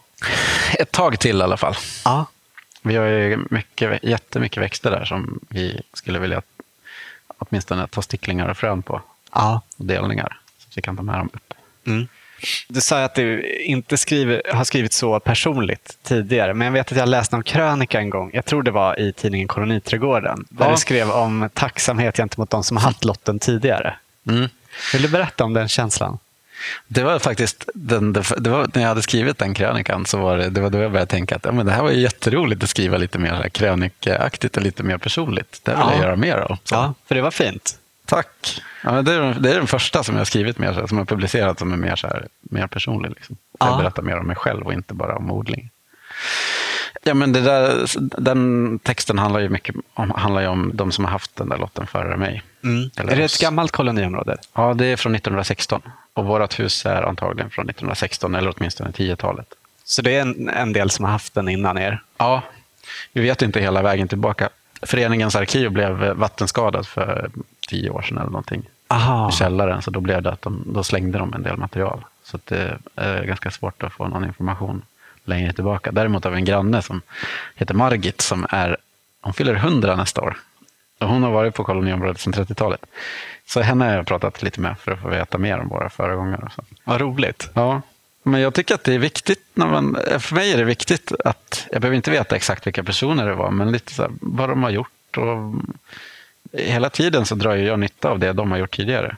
[0.80, 1.76] ett tag till i alla fall.
[2.06, 2.26] Ja.
[2.86, 6.42] Vi har ju mycket, jättemycket växter där som vi skulle vilja
[7.38, 9.02] åtminstone ta sticklingar och frön på.
[9.34, 9.62] ja.
[9.78, 10.40] Och delningar.
[10.58, 11.54] Så att vi kan ta med dem upp.
[11.88, 12.08] Mm.
[12.68, 16.98] Du sa att du inte skriver, har skrivit så personligt tidigare, men jag vet att
[16.98, 20.72] jag läste en krönika en gång, jag tror det var i tidningen Koloniträdgården, där Ja.
[20.72, 23.96] du skrev om tacksamhet gentemot de som har haft lotten tidigare.
[24.94, 26.18] Vill du berätta om den känslan?
[26.88, 30.50] Det var faktiskt, den, det var, när jag hade skrivit den krönikan så var det,
[30.50, 32.70] det var då jag började tänka att ja, men det här var ju jätteroligt att
[32.70, 35.60] skriva lite mer krönikeaktigt och lite mer personligt.
[35.64, 35.92] Det vill Ja.
[35.94, 36.58] jag göra mer av.
[36.64, 36.76] Så.
[36.76, 37.78] Ja, för det var fint.
[38.06, 38.62] Tack.
[38.84, 40.98] Ja, det, är, den- det är den första som jag har skrivit mer, här, som
[40.98, 43.10] har publicerat som är mer, så här, mer personlig.
[43.10, 43.38] Liksom.
[43.60, 43.68] Ja.
[43.70, 45.70] Jag berättar mer om mig själv och inte bara om odling.
[47.04, 47.86] Ja, men det där,
[48.22, 51.58] den texten handlar ju mycket om, handlar ju om de som har haft den där
[51.58, 52.44] lotten före mig.
[52.64, 52.90] Mm.
[52.98, 54.38] Är det ett gammalt koloniområde?
[54.54, 55.82] Ja, det är från 1916.
[56.16, 59.48] Och vårt hus är antagligen från 1916 eller åtminstone 10-talet.
[59.84, 62.02] Så det är en, en del som har haft den innan er?
[62.18, 62.42] Ja,
[63.14, 64.50] vi vet inte hela vägen tillbaka.
[64.82, 67.30] Föreningens arkiv blev vattenskadat för
[67.68, 68.64] tio år sedan eller någonting.
[68.88, 69.30] Aha.
[69.30, 69.82] i källaren.
[69.82, 72.06] Så då, blev det att de, då slängde de en del material.
[72.24, 74.82] Så det är ganska svårt att få någon information
[75.24, 75.92] längre tillbaka.
[75.92, 77.02] Däremot har vi en granne som
[77.56, 78.78] heter Margit som är,
[79.22, 80.38] hon fyller 100 nästa år.
[81.00, 82.86] Och hon har varit på koloniområdet sedan 30-talet.
[83.48, 86.50] Så henne har jag pratat lite med för att få veta mer om våra föregångare.
[86.56, 86.64] så.
[86.84, 87.50] Vad roligt.
[87.54, 87.82] Ja,
[88.24, 89.44] men jag tycker att det är viktigt.
[89.54, 93.26] När man, för mig är det viktigt att, jag behöver inte veta exakt vilka personer
[93.26, 95.18] det var, men lite så här, vad de har gjort.
[95.18, 95.54] Och
[96.52, 99.16] hela tiden så drar jag nytta av det de har gjort tidigare.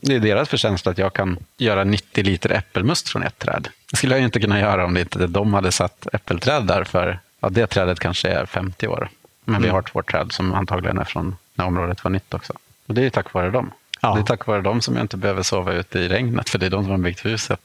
[0.00, 3.68] Det är deras förtjänst att jag kan göra 90 liter äppelmust från ett träd.
[3.90, 7.18] Det skulle jag inte kunna göra om det inte de hade satt äppelträd där för,
[7.40, 9.08] ja det trädet kanske är 50 år.
[9.44, 12.52] Men vi har två träd som antagligen är från när området var nytt också.
[12.88, 13.70] Och det är tack vare dem.
[14.00, 14.14] Ja.
[14.14, 16.66] Det är tack vare dem som jag inte behöver sova ute i regnet, för det
[16.66, 17.60] är de som har byggt huset.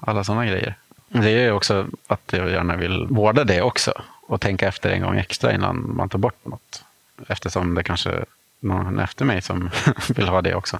[0.00, 0.74] Alla sådana grejer.
[1.08, 5.18] Det är också att jag gärna vill vårda det också och tänka efter en gång
[5.18, 6.82] extra innan man tar bort något.
[7.28, 8.24] Eftersom det kanske är
[8.60, 9.70] någon efter mig som
[10.08, 10.78] vill ha det också.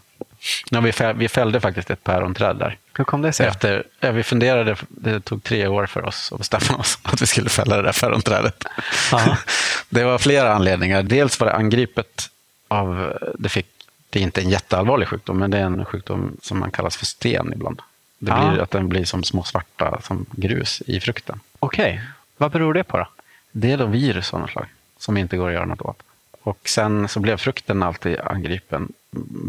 [0.71, 2.77] Ja, vi, fäll, vi fällde faktiskt ett päronträd där.
[2.93, 3.47] Hur kom det sig?
[3.47, 7.27] Efter, ja, vi funderade, det tog tre år för oss att bestämma oss att vi
[7.27, 8.65] skulle fälla det där päronträdet.
[9.91, 11.03] Det var flera anledningar.
[11.03, 12.31] Dels var det angripet
[12.69, 13.66] av, det, fick,
[14.11, 17.07] det är inte en jätteallvarlig sjukdom, men det är en sjukdom som man kallas för
[17.07, 17.83] sten ibland.
[18.19, 18.51] Det Ja.
[18.51, 21.41] blir att den blir som små svarta som grus i frukten.
[21.59, 22.01] Okej,
[22.37, 23.07] vad beror det på då?
[23.53, 24.66] Det är då virus av något slag
[24.99, 26.03] som inte går att göra något åt.
[26.43, 28.93] Och sen så blev frukten alltid angripen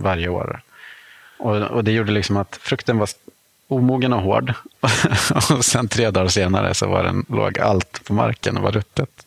[0.02, 0.62] varje år.
[1.40, 3.10] Och, och det gjorde liksom att frukten var
[3.68, 4.54] omogen och hård.
[5.52, 9.26] och sen tre dagar senare så var den, låg allt på marken och var ruttet.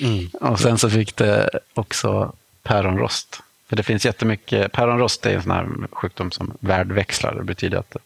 [0.00, 0.28] Mm.
[0.40, 2.32] Och sen så fick det också
[2.62, 3.42] päronrost.
[3.68, 7.34] För det finns jättemycket, päronrost är en sån här sjukdom som värdväxlar.
[7.34, 7.96] Det betyder att,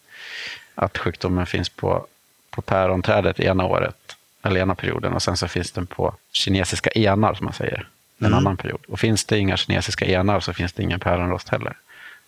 [0.75, 2.07] att sjukdomen finns på,
[2.51, 7.35] på päronträdet ena året, eller ena perioden, och sen så finns den på kinesiska enar,
[7.35, 7.89] som man säger,
[8.19, 8.39] en mm.
[8.39, 8.81] annan period.
[8.89, 11.77] Och finns det inga kinesiska enar så finns det ingen päronrost heller.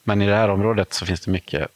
[0.04, 1.68] Men i det här området så finns det mycket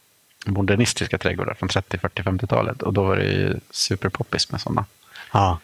[0.45, 2.81] modernistiska trädgårdar från 30, 40, 50-talet.
[2.81, 4.85] Och då var det ju superpoppis med sådana.
[5.31, 5.59] Ja.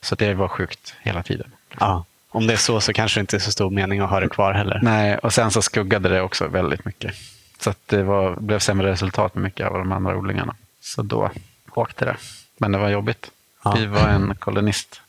[0.00, 1.52] Så det var sjukt hela tiden.
[1.80, 2.04] Ja.
[2.34, 4.28] Om det är så så kanske det inte är så stor mening att ha det
[4.28, 4.80] kvar heller.
[4.82, 7.14] Nej, och sen så skuggade det också väldigt mycket.
[7.58, 10.54] Så det var, blev sämre resultat med mycket av de andra odlingarna.
[10.80, 11.30] Så då
[11.74, 12.16] åkte det.
[12.58, 13.30] Men det var jobbigt.
[13.64, 13.72] Ja.
[13.72, 15.00] Vi var en kolonist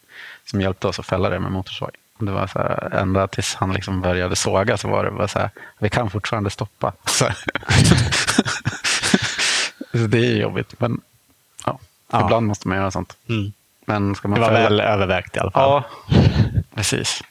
[0.46, 1.90] som hjälpte oss att fälla det med motorsåg.
[2.20, 5.40] Det var så här, ända tills han liksom började såga så var det bara så
[5.40, 5.50] här,
[5.80, 6.94] vi kan fortfarande stoppa.
[7.06, 7.26] Så,
[9.92, 11.02] så det är jobbigt, men
[11.66, 11.80] ja,
[12.12, 12.26] ja.
[12.26, 13.18] ibland måste man göra sånt.
[13.30, 13.54] Mm.
[13.86, 15.84] Men ska man det var väl övervägt i alla fall.
[16.08, 16.18] Ja,
[16.76, 17.24] precis.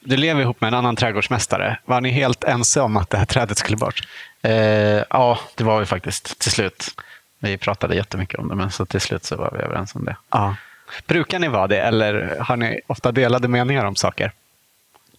[0.00, 1.78] Du lever ihop med en annan trädgårdsmästare.
[1.84, 4.00] Var ni helt ense om att det här trädet skulle bort?
[4.42, 4.52] Eh,
[5.10, 7.00] ja, det var vi faktiskt till slut.
[7.38, 10.16] Vi pratade jättemycket om det, men så till slut så var vi överens om det.
[10.30, 10.56] Ja.
[11.06, 14.32] Brukar ni vara det eller har ni ofta delade meningar om saker?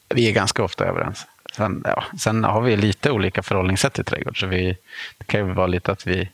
[0.10, 1.28] Vi är ganska ofta överens.
[1.54, 4.40] Sen, ja, sen har vi lite olika förhållningssätt till trädgård.
[4.40, 4.78] Så vi,
[5.18, 6.30] det kan ju vara lite att vi,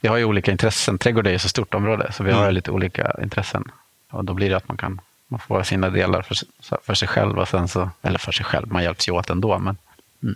[0.00, 0.98] vi har ju olika intressen.
[0.98, 2.54] Trädgård är ju så stort område, så vi har mm.
[2.54, 3.64] lite olika intressen.
[4.10, 6.36] Och då blir det att man kan man får sina delar för,
[6.82, 9.58] för sig själv, och sen så, eller för sig själv, man hjälps ju åt ändå.
[9.58, 9.76] Men,
[10.22, 10.34] mm.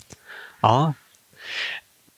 [0.60, 0.92] Ja,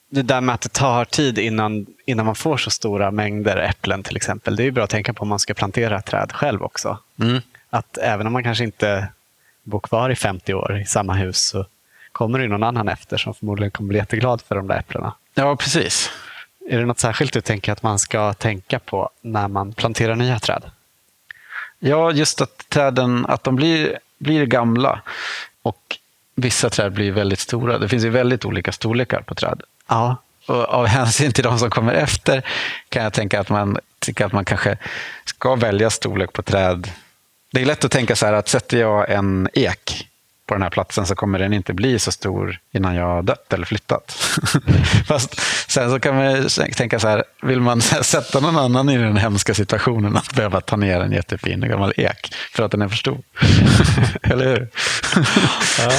[0.09, 4.03] det där med att det tar tid innan, innan man får så stora mängder äpplen
[4.03, 4.57] till exempel.
[4.57, 6.99] Det är bra att tänka på om man ska plantera träd själv också.
[7.21, 7.41] Mm.
[7.71, 9.09] Att även om man kanske inte
[9.63, 11.67] bor kvar i 50 år i samma hus så
[12.13, 15.15] kommer det någon annan efter som förmodligen kommer bli jätteglad för de där äpplena.
[15.35, 16.11] Ja, precis.
[16.71, 20.39] Är det något särskilt du tänker att man ska tänka på när man planterar nya
[20.39, 20.63] träd?
[21.85, 25.03] Ja, just att träden att de blir, blir gamla
[25.63, 25.99] och
[26.35, 27.79] vissa träd blir väldigt stora.
[27.79, 29.63] Det finns ju väldigt olika storlekar på träd.
[29.89, 30.17] Ja.
[30.47, 32.47] Och av hänsyn till de som kommer efter
[32.89, 34.79] kan jag tänka att man tycker att man kanske
[35.25, 36.91] ska välja storlek på träd.
[37.53, 40.09] Det är lätt att tänka så här att sätter jag en ek
[40.53, 43.53] på den här platsen så kommer den inte bli så stor innan jag har dött
[43.53, 44.13] eller flyttat.
[45.07, 45.41] Fast
[45.71, 49.55] sen så kan man tänka så här, vill man sätta någon annan i den hemska
[49.55, 53.23] situationen att behöva ta ner en jättefin gammal ek för att den är för stor?
[54.23, 54.69] eller hur?
[55.79, 55.91] ja,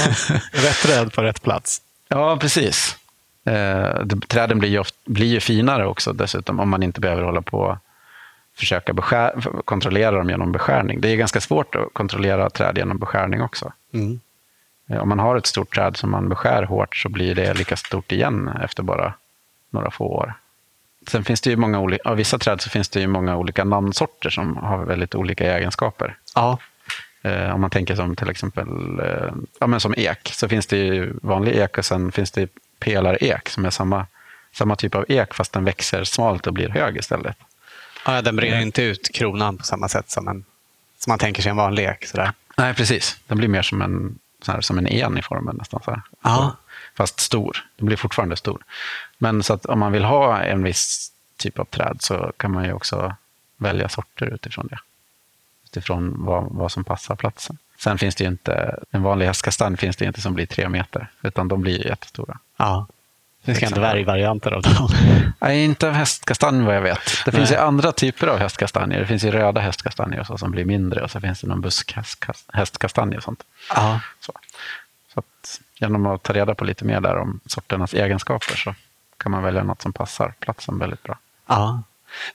[0.51, 1.81] rätt träd på rätt plats.
[2.07, 2.97] Ja, precis.
[3.45, 7.41] Eh, träden blir ju, ofta, blir ju finare också dessutom om man inte behöver hålla
[7.41, 7.77] på
[8.57, 11.01] försöka beskär, kontrollera dem genom beskärning.
[11.01, 13.73] Det är ganska svårt att kontrollera träd genom beskärning också.
[13.93, 14.19] Mm.
[14.89, 17.75] Eh, om man har ett stort träd som man beskär hårt så blir det lika
[17.75, 19.13] stort igen efter bara
[19.69, 20.33] några få år.
[21.07, 23.63] Sen finns det ju många olika, av vissa träd så finns det ju många olika
[23.63, 26.17] namnsorter som har väldigt olika egenskaper.
[26.35, 26.59] Ja.
[27.21, 30.77] Eh, om man tänker som till exempel eh, ja, men som ek, så finns det
[30.77, 34.05] ju vanlig ek och sen finns det pelarek som är samma,
[34.51, 37.37] samma typ av ek fast den växer smalt och blir hög istället.
[38.05, 40.45] Ja, den brer inte ut kronan på samma sätt som, en,
[40.97, 42.05] som man tänker sig en vanlig ek.
[42.05, 42.31] Sådär.
[42.57, 43.19] Nej, precis.
[43.27, 45.81] Den blir mer som en, här, som en en i formen nästan.
[45.85, 46.55] Så Ja.
[46.95, 47.65] Fast stor.
[47.77, 48.63] Den blir fortfarande stor.
[49.17, 52.65] Men så att om man vill ha en viss typ av träd så kan man
[52.65, 53.15] ju också
[53.57, 54.79] välja sorter utifrån det.
[55.65, 57.57] Utifrån vad, vad som passar platsen.
[57.77, 61.07] Sen finns det ju inte, en vanlig hästkastanj finns det inte som blir tre meter,
[61.21, 62.39] utan de blir jättestora.
[62.57, 62.87] Ja.
[63.45, 64.89] Det finns inte dvärgvarianter av dem?
[65.39, 66.99] Nej, inte av hästkastanj vad jag vet.
[67.25, 68.99] Det finns ju andra typer av hästkastanjer.
[68.99, 73.17] Det finns ju röda hästkastanjer så, som blir mindre och så finns det någon buskhästkastanj
[73.17, 73.43] och sånt.
[74.19, 74.33] Så,
[75.13, 78.75] så att, genom att ta reda på lite mer där om sorternas egenskaper så
[79.17, 81.17] kan man välja något som passar platsen väldigt bra.
[81.47, 81.83] Ja.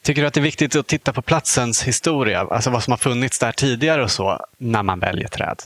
[0.02, 2.40] Tycker du att det är viktigt att titta på platsens historia?
[2.40, 5.62] Alltså vad som har funnits där tidigare och så, när man väljer träd?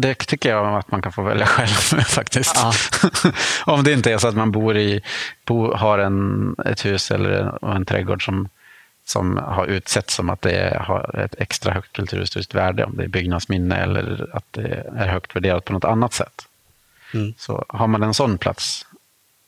[0.00, 2.56] Det tycker jag att man kan få välja själv faktiskt.
[2.56, 2.72] Ja.
[3.72, 5.02] Om det inte är så att man bor i,
[5.44, 8.48] bo, har en, ett hus eller en trädgård som,
[9.04, 13.08] som har utsetts som att det har ett extra högt kulturhistoriskt värde, om det är
[13.08, 16.46] byggnadsminne eller att det är högt värderat på något annat sätt.
[17.14, 17.34] Mm.
[17.36, 18.86] Så har man en sån plats,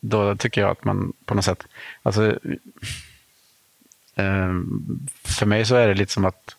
[0.00, 1.66] då tycker jag att man på något sätt...
[2.02, 2.26] Alltså,
[4.16, 4.52] eh,
[5.24, 6.56] för mig så är det lite som att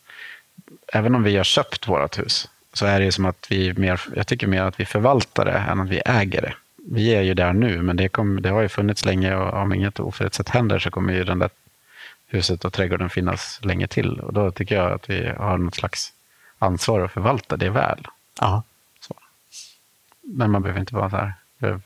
[0.92, 4.26] även om vi har köpt vårt hus så är det som att vi mer, jag
[4.26, 6.54] tycker mer att vi förvaltar det än att vi äger det.
[6.76, 9.72] Vi är ju där nu, men det, kom, det har ju funnits länge och om
[9.72, 11.50] inget oförutsett händer så kommer ju den där
[12.26, 14.20] huset och trädgården finnas länge till.
[14.20, 16.12] Och då tycker jag att vi har något slags
[16.58, 18.06] ansvar att förvalta det väl.
[19.00, 19.14] Så.
[20.20, 21.80] Men man behöver inte vara så här.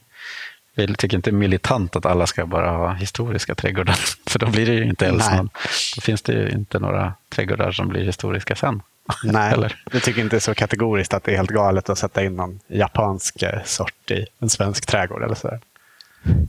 [0.74, 3.96] Vi tycker inte militant att alla ska bara ha historiska trädgårdar.
[4.26, 5.50] För då blir det ju inte någon,
[5.96, 8.82] Då finns det ju inte några trädgårdar som blir historiska sen.
[9.24, 9.82] Nej, Eller?
[9.90, 13.42] du tycker inte så kategoriskt att det är helt galet att sätta in någon japansk
[13.42, 15.58] eh, sort i en svensk trädgård eller så?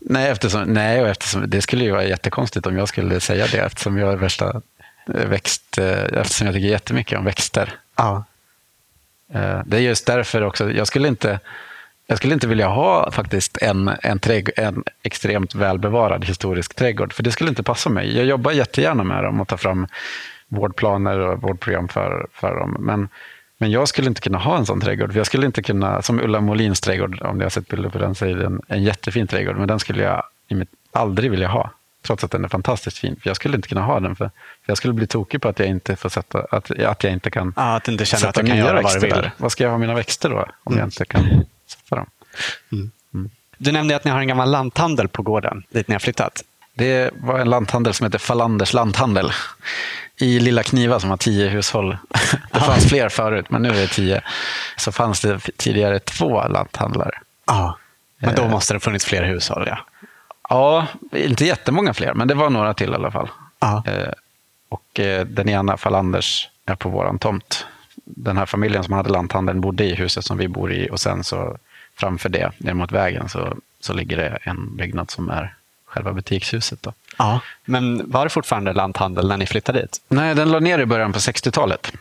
[0.01, 3.57] Nej, eftersom, nej, och eftersom det skulle ju vara jättekonstigt om jag skulle säga det
[3.57, 4.61] eftersom jag är värsta
[5.15, 7.73] eh, växt, eh, eftersom jag tycker jättemycket om växter.
[7.95, 8.23] Ja.
[9.65, 11.39] Det är just därför också, jag skulle inte,
[12.07, 17.23] jag skulle inte vilja ha faktiskt en, en, trädg- en extremt välbevarad historisk trädgård, för
[17.23, 18.17] det skulle inte passa mig.
[18.17, 19.87] Jag jobbar jättegärna med dem och tar fram
[20.49, 22.75] vårdplaner och vårdprogram för, för dem.
[22.79, 23.09] Men,
[23.57, 25.11] men jag skulle inte kunna ha en sån trädgård.
[25.11, 27.97] För jag skulle inte kunna, som Ulla Molins trädgård, om ni har sett bilder på
[27.97, 29.57] den, så är det en, en jättefin trädgård.
[29.57, 30.23] Men den skulle jag
[30.91, 31.71] aldrig vilja ha,
[32.01, 33.15] trots att den är fantastiskt fin.
[33.21, 34.31] För jag skulle inte kunna ha den, för, för
[34.65, 37.53] jag skulle bli tokig på att jag inte, får sätta, att, att jag inte kan
[37.55, 39.15] Ja, att inte känner att sätta du kan göra vad du växter vill.
[39.15, 39.31] där.
[39.37, 42.05] Vad ska jag ha mina växter då, om jag inte kan sätta dem?
[43.57, 46.43] Du nämnde att ni har en gammal lanthandel på gården dit ni har flyttat.
[46.73, 49.31] Det var en lanthandel som heter Falanders lanthandel
[50.19, 51.97] i Lilla Kniva som har tio hushåll.
[52.51, 54.21] Det fanns fler förut, men nu är det tio.
[54.77, 57.17] Så fanns det tidigare två lanthandlare.
[57.47, 57.77] Ja.
[58.19, 58.49] Men då Eh.
[58.49, 59.77] måste det funnits fler hushåll, ja.
[60.49, 63.29] Ja, inte jättemånga fler, men det var några till i alla fall.
[63.59, 63.83] Ja.
[63.87, 64.13] Eh,
[64.69, 67.65] Och eh, den ena, Falanders, är på våran tomt.
[68.05, 71.23] Den här familjen som hade lanthandeln bodde i huset som vi bor i och sen
[71.23, 71.57] så
[71.97, 75.55] framför det, ner mot vägen, så, så ligger det en byggnad som är
[75.89, 76.83] själva butikshuset.
[76.83, 76.93] Då.
[77.17, 77.41] ja.
[77.65, 80.01] Men var det fortfarande lanthandel när ni flyttade dit?
[80.07, 81.91] Nej, den la ner i början på 60-talet.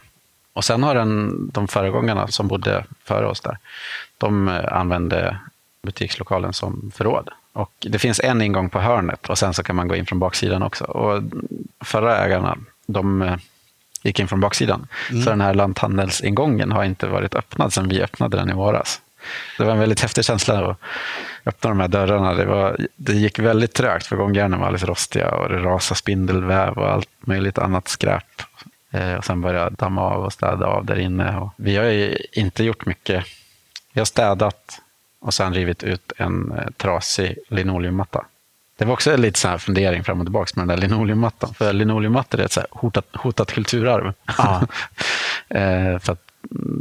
[0.53, 3.59] Och sen har den, de föregångarna som bodde före oss där,
[4.19, 5.39] de eh, använde
[5.83, 7.29] butikslokalen som förråd.
[7.53, 10.19] Och det finns en ingång på hörnet och sen så kan man gå in från
[10.19, 10.85] baksidan också.
[10.85, 11.23] Och
[11.81, 13.37] förra ägarna, de eh,
[14.03, 14.87] gick in från baksidan.
[15.25, 19.01] Så den här lanthandelsingången har inte varit öppnad sedan vi öppnade den i våras.
[19.59, 20.79] Det var en väldigt häftig känsla att
[21.47, 22.35] öppna de här dörrarna.
[22.35, 26.73] Det, var, det gick väldigt trögt för gångjärnen var alldeles rostiga och det rasade spindelväv
[26.73, 28.43] och allt möjligt annat skräp.
[28.91, 31.37] Eh, och sen började jag damma av och städa av där inne.
[31.37, 33.25] Och vi har ju inte gjort mycket.
[33.93, 34.81] Vi har städat
[35.21, 38.25] och sen rivit ut en eh, trasig linoleummatta.
[38.79, 41.55] Det var också lite så här fundering fram och tillbaka med den där linoleummattan.
[41.55, 44.13] För linoleummattor är ett så hotat, hotat kulturarv.
[44.39, 44.63] Ja.
[45.49, 46.17] eh, för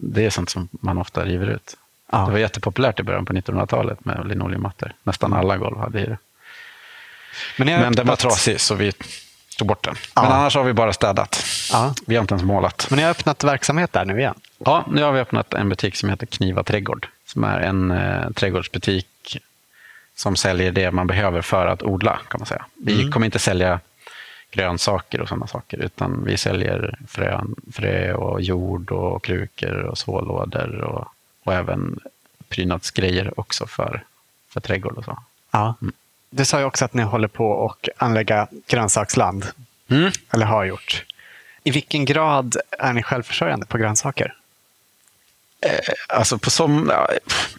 [0.01, 1.77] det är sånt som man ofta river ut.
[2.11, 2.25] Ja.
[2.25, 4.91] Det var jättepopulärt i början på 1900-talet med linoleummattor.
[5.03, 6.17] Nästan alla golv hade i det.
[7.57, 8.91] Men, Men den var trasig så vi
[9.57, 9.95] tog bort den.
[10.15, 10.21] Ja.
[10.21, 11.43] Men annars har vi bara städat.
[11.71, 11.93] Ja.
[12.07, 12.87] Vi har inte ens målat.
[12.89, 14.35] Men ni har öppnat verksamhet där nu igen?
[14.57, 17.07] Ja, nu har vi öppnat en butik som heter Kniva trädgård.
[17.25, 19.37] Som är en eh, trädgårdsbutik
[20.15, 22.19] som säljer det man behöver för att odla.
[22.27, 22.65] kan man säga.
[22.75, 23.79] Vi kommer inte sälja
[24.51, 25.77] grönsaker och sådana saker.
[25.77, 30.81] Utan vi säljer frön, frö och jord och krukor och sålådor.
[30.81, 31.07] Och,
[31.47, 31.99] och även
[32.49, 34.03] prydnadsgrejer också för,
[34.49, 35.19] för trädgård och så.
[35.51, 35.75] Ja.
[36.29, 39.45] Du sa ju också att ni håller på att anlägga grönsaksland.
[39.89, 40.11] Mm.
[40.31, 41.05] Eller har gjort.
[41.63, 44.33] I vilken grad är ni självförsörjande på grönsaker?
[46.09, 47.09] Alltså på som, ja,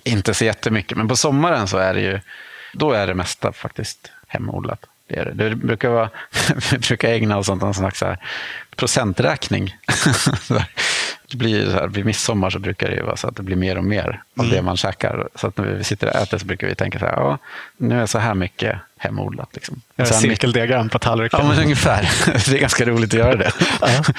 [0.05, 2.21] inte så jättemycket, men på sommaren så är det ju,
[2.73, 4.87] då är det mesta faktiskt hemodlat.
[5.07, 5.49] Det, är det.
[5.49, 6.11] det brukar vara,
[6.71, 8.03] vi brukar ägna oss åt en slags
[8.77, 9.77] procenträkning.
[11.31, 13.57] Det blir så här, vid midsommar så brukar det ju vara så att det blir
[13.57, 15.29] mer och mer av det man käkar.
[15.35, 17.39] Så att när vi sitter och äter så brukar vi tänka så här, ja,
[17.77, 19.49] nu är så här mycket hemodlat.
[19.53, 19.81] Liksom.
[19.97, 21.41] Sen cirkeldiagram på tallriken?
[21.43, 22.01] Ja, men ungefär.
[22.51, 23.53] Det är ganska roligt att göra det.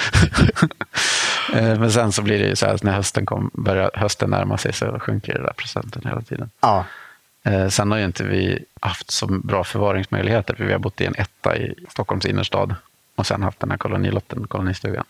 [1.53, 4.29] Eh, men sen så blir det ju så här att när hösten, kom, börjar hösten
[4.29, 6.49] närma sig så sjunker det där procenten hela tiden.
[6.61, 6.85] Ja.
[7.43, 11.05] Eh, Sen har ju inte vi haft så bra förvaringsmöjligheter för vi har bott i
[11.05, 12.75] en etta i Stockholms innerstad
[13.15, 15.03] och sen haft den här kolonilotten, kolonistugan.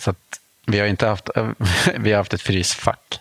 [0.00, 1.28] Så att vi har inte haft,
[1.96, 3.20] vi har haft ett frysfack.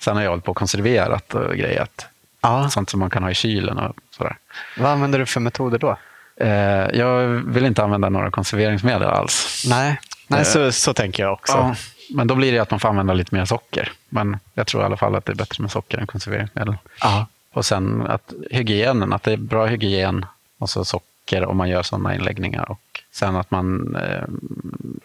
[0.00, 2.06] Sen har jag hållit på och konserverat och grejat.
[2.40, 2.70] ja.
[2.70, 4.36] Sånt som man kan ha i kylen och sådär.
[4.76, 5.96] Vad använder du för metoder då?
[6.40, 9.64] Eh, Jag vill inte använda några konserveringsmedel alls.
[9.68, 11.52] Nej, Nej Eh, så, så tänker jag också.
[11.52, 11.74] Ja,
[12.14, 13.92] men då blir det att man får använda lite mer socker.
[14.08, 16.76] Men jag tror i alla fall att det är bättre med socker än konserveringsmedel.
[17.00, 17.26] Ja.
[17.52, 20.26] Och sen att hygienen, att det är bra hygien
[20.58, 22.70] och så socker om man gör sådana inläggningar.
[22.70, 24.24] Och sen att man eh,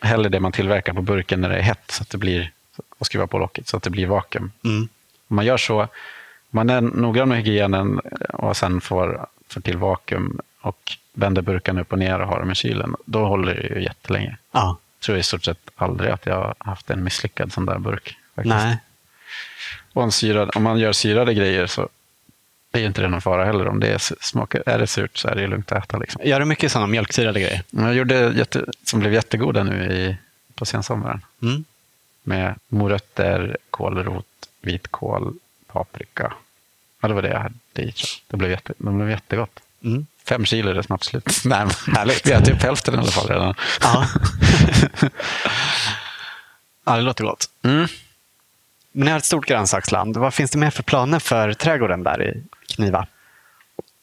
[0.01, 2.51] häller det man tillverkar på burken när det är hett så att det blir,
[2.97, 4.51] och skruvar på locket så att det blir vakuum.
[4.63, 4.87] Mm.
[5.27, 5.87] Om man gör så,
[6.49, 7.99] man är noggrann med hygienen
[8.33, 12.51] och sen får, får till vakuum och vänder burkarna upp och ner och har dem
[12.51, 14.37] i kylen, då håller det ju jättelänge.
[14.51, 14.77] Ja.
[14.99, 18.17] Jag tror i stort sett aldrig att jag har haft en misslyckad sån där burk.
[18.35, 18.55] Faktiskt.
[18.55, 18.77] Nej.
[19.93, 21.89] Och en syrad, om man gör syrade grejer så
[22.77, 23.67] är ju inte det någon fara heller.
[23.67, 25.97] Om det är, smakar, är det surt så är det lugnt att äta.
[25.97, 26.21] Liksom.
[26.25, 27.63] Gör du mycket sådana mjölksyrade grejer?
[27.69, 30.17] Jag gjorde jätte, som blev jättegoda nu i,
[30.55, 31.21] på sensommaren.
[31.41, 31.63] Mm.
[32.23, 34.25] Med morötter, kålrot,
[34.61, 35.33] vitkål,
[35.67, 36.33] paprika.
[37.01, 37.93] Ja, det var det jag hade i.
[38.27, 39.59] Det blev, jätte, de blev jättegott.
[39.83, 40.05] Mm.
[40.25, 41.41] Fem kilo är det snabbt slut.
[41.45, 42.27] Nej, Härligt.
[42.27, 43.55] Vi har typ hälften i alla fall redan.
[43.81, 44.07] Ja.
[46.85, 47.49] Ja, det låter gott.
[47.63, 47.87] Mm.
[48.93, 50.17] Men ni har ett stort grönsaksland.
[50.17, 52.43] Vad finns det mer för planer för trädgården där i
[52.75, 53.07] Kniva?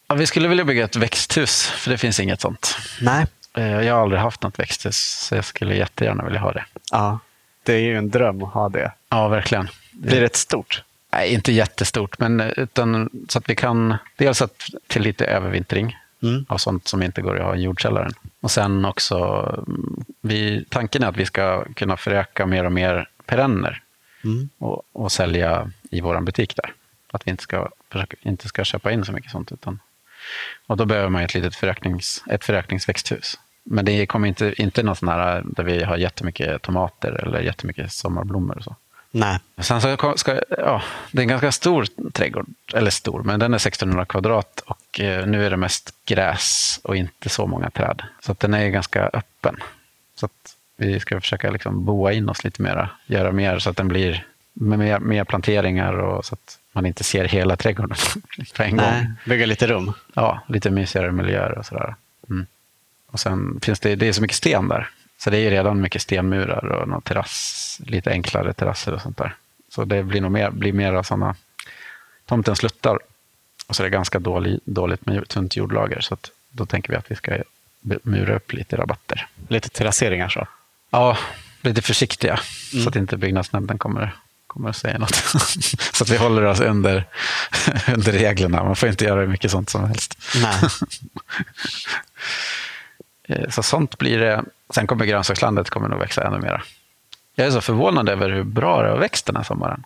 [0.09, 2.77] Ja, vi skulle vilja bygga ett växthus, för det finns inget sånt.
[3.01, 3.27] Nej.
[3.57, 6.65] Eh, Jag har aldrig haft något växthus, så jag skulle jättegärna vilja ha det.
[6.93, 7.19] Ja,
[7.63, 8.93] det är ju en dröm att ha det.
[9.09, 9.69] Ja, verkligen.
[9.93, 10.83] Blir det stort?
[11.13, 15.97] Nej, inte jättestort, men eh, utan, så att vi kan dels att till lite övervintring
[16.23, 16.47] Mm.
[16.49, 18.13] av sånt som inte går att ha i jordkällaren.
[18.41, 19.17] Och sen också,
[19.69, 23.83] mm, vi, tanken är att vi ska kunna föröka mer och mer perenner
[24.25, 24.49] Mm.
[24.59, 26.73] och, och sälja i vår butik där.
[27.13, 29.53] Att vi inte ska, försöka, inte ska köpa in så mycket sånt.
[29.53, 29.81] Utan,
[30.67, 33.39] och då behöver man ett litet föröknings, ett förökningsväxthus.
[33.63, 37.93] Men det kommer inte, inte något sån här där vi har jättemycket tomater eller jättemycket
[37.93, 38.77] sommarblommor och så.
[39.11, 39.39] Nej.
[39.59, 43.57] Sen så ska, ja, det är en ganska stor trädgård, eller stor, men den är
[43.57, 48.03] 1600 kvadrat och eh, nu är det mest gräs och inte så många träd.
[48.21, 49.57] Så den är ganska öppen.
[50.15, 53.77] Så att vi ska försöka liksom boa in oss lite mera, göra mer så att
[53.77, 57.97] den blir med mer, mer planteringar och så att man inte ser hela trädgården
[58.57, 58.87] på en gång.
[58.87, 59.07] Nej.
[59.27, 59.93] Bygga lite rum.
[60.15, 61.95] Ja, lite mysigare miljöer och sådär.
[62.31, 62.47] Mm.
[63.07, 64.89] Och sen finns det, det är så mycket sten där.
[65.19, 69.17] Så det är ju redan mycket stenmurar och någon terrass, lite enklare terrasser och sånt
[69.17, 69.35] där.
[69.69, 71.35] Så det blir nog mer, blir mer av sådana,
[72.27, 72.99] tomten sluttar.
[73.67, 76.01] Och så är det ganska dålig, dåligt med tunt jordlager.
[76.01, 77.39] Så att då tänker vi att vi ska
[77.83, 79.29] mura upp lite rabatter.
[79.49, 80.47] Lite terrasseringar så.
[80.91, 81.19] Ja,
[81.63, 82.41] lite försiktiga.
[82.83, 84.15] Så att inte byggnadsnämnden kommer,
[84.47, 85.15] kommer att säga något.
[85.95, 87.05] så att vi håller oss under,
[87.95, 88.65] under reglerna.
[88.65, 90.19] Man får inte göra hur mycket sånt som helst.
[93.29, 94.45] Eh, Så sånt blir det.
[94.75, 96.63] Sen kommer grönsakslandet kommer nog växa ännu mer.
[97.35, 99.85] Jag är så förvånad över hur bra det har växt den här sommaren.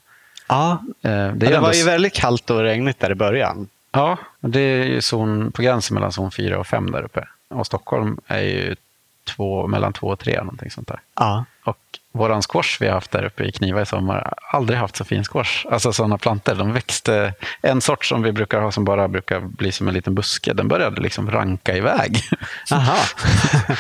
[0.48, 3.68] Ja, Eh, Det, är det, ändå- var ju väldigt kallt och regnigt där i början.
[3.92, 7.28] Ja, det är ju zon, på gränsen mellan zon 4 och 5 där uppe.
[7.48, 8.76] Och Stockholm är ju
[9.25, 11.01] två, mellan 2 och 3, någonting sånt där.
[11.16, 11.45] Ja.
[11.64, 11.79] Och
[12.12, 15.05] våran squash vi har haft där uppe i Kniva i sommar, har aldrig haft så
[15.05, 15.66] fin squash.
[15.70, 19.72] Alltså sådana plantor, de växte, en sort som vi brukar ha som bara brukar bli
[19.72, 22.20] som en liten buske, den började liksom ranka iväg.
[22.72, 22.97] Aha.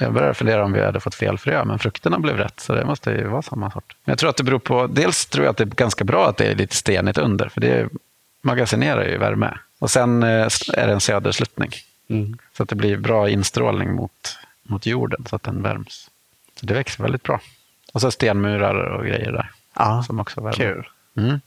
[0.00, 2.84] Jag började fundera om vi hade fått fel frö, men frukterna blev rätt, så det
[2.84, 3.96] måste ju vara samma sort.
[4.04, 6.28] Men jag tror att det beror på, dels tror jag att det är ganska bra
[6.28, 7.88] att det är lite stenigt under, för det
[8.42, 9.54] magasinerar ju värme.
[9.78, 10.28] Och sen eh,
[10.74, 11.70] är det en södersluttning,
[12.10, 12.38] Mm.
[12.56, 14.36] så att det blir bra instrålning mot,
[14.70, 16.10] mot jorden, så att den värms.
[16.60, 17.40] Så det växer väldigt bra.
[17.92, 20.56] Och så stenmurar och grejer där, Ja, som också värmer.
[20.56, 20.88] kul.
[21.16, 21.40] Mm.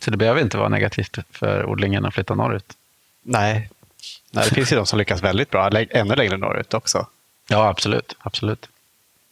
[0.00, 2.76] Så det behöver inte vara negativt för odlingen att flytta norrut.
[3.22, 3.70] Nej.
[4.30, 7.06] Nej, det finns ju de som lyckas väldigt bra, ännu längre norrut också.
[7.48, 8.16] Ja, absolut.
[8.18, 8.68] absolut.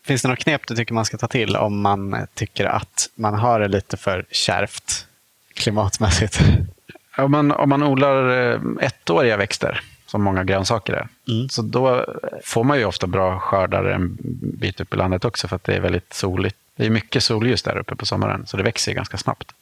[0.05, 3.35] Finns det några knep du tycker man ska ta till om man tycker att man
[3.35, 5.07] har det lite för kärvt
[5.55, 6.41] klimatmässigt?
[7.16, 11.49] Om man, om man odlar eh, ettåriga växter, som många grönsaker är, Mm.
[11.49, 12.07] så då
[12.45, 15.75] får man ju ofta bra skördar en bit upp i landet också för att det
[15.77, 16.57] är väldigt soligt.
[16.77, 19.53] Det är mycket solljus där uppe på sommaren, så det växer ju ganska snabbt.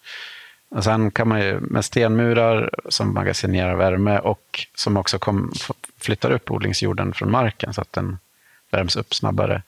[0.68, 5.52] Och sen kan man ju med stenmurar som magasinerar värme och som också kom,
[6.00, 8.18] flyttar upp odlingsjorden från marken så att den
[8.70, 9.62] värms upp snabbare.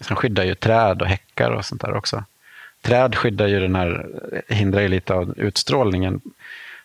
[0.00, 2.24] Sen skyddar ju träd och häckar och sånt där också.
[2.82, 4.06] Träd skyddar ju den här,
[4.48, 6.20] hindrar ju lite av utstrålningen.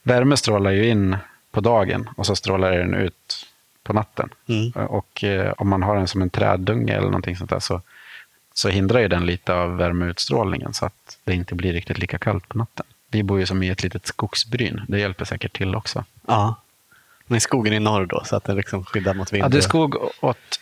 [0.04, 1.18] Värme strålar ju in
[1.54, 3.48] på dagen och så strålar den ut
[3.84, 4.30] på natten.
[4.48, 4.72] Mm.
[4.72, 7.82] Och eh, om man har den som en träddunge eller någonting sånt där så,
[8.54, 12.50] så hindrar ju den lite av värmeutstrålningen så att det inte blir riktigt lika kallt
[12.50, 12.86] på natten.
[13.08, 14.82] Vi bor ju som i ett litet skogsbryn.
[14.88, 16.04] Det hjälper säkert till också.
[16.28, 16.56] Ja.
[17.26, 19.44] Men skogen i norr då, så att det liksom skyddar mot vind?
[19.44, 20.60] Ja, det är skog åt,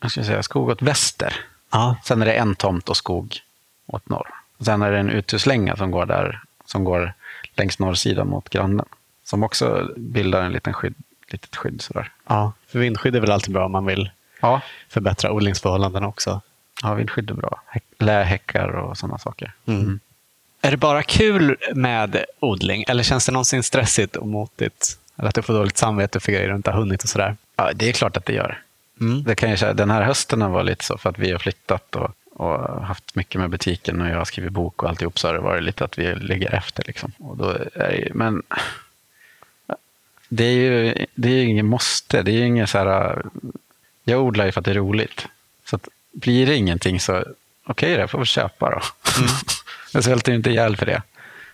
[0.00, 1.34] jag ska säga, skog åt väster.
[1.72, 1.96] Ja.
[2.04, 3.36] Sen är det en tomt och skog
[3.86, 4.28] åt norr.
[4.60, 7.14] Sen är det en uthuslänga som går där, som går
[7.56, 8.86] längs norrsidan mot grannen.
[9.32, 10.94] Som också bildar en liten skydd,
[11.28, 11.82] litet skydd.
[11.82, 12.10] Sådär.
[12.26, 12.52] ja.
[12.66, 14.10] För vindskydd är väl alltid bra om man vill
[14.40, 16.40] Ja, förbättra odlingsförhållandena också.
[16.82, 17.62] ja vindskydd är bra.
[17.66, 19.52] Häck, lähäckar och sådana saker.
[19.66, 20.00] Mm.
[20.60, 24.98] Är det bara kul med odling eller känns det någonsin stressigt och motigt?
[25.16, 27.36] Eller att du får dåligt samvete för grejer du inte har hunnit och sådär?
[27.56, 28.60] Ja, det är klart att det gör.
[29.00, 29.22] Mm.
[29.22, 31.96] Det kan jag säga, den här hösten varit lite så för att vi har flyttat
[31.96, 35.34] och, och haft mycket med butiken och jag har skrivit bok och alltihop så har
[35.34, 36.84] det varit lite att vi ligger efter.
[36.86, 37.12] Liksom.
[37.18, 38.42] Och då är det, men
[40.34, 42.22] det är ju det är ju inget måste.
[42.22, 43.22] Det är inget så här,
[44.04, 45.26] jag odlar ju för att det är roligt.
[45.64, 47.24] Så att, blir det ingenting så
[47.66, 48.80] okej, det får vi köpa då.
[49.92, 51.02] jag svälter ju inte ihjäl för det.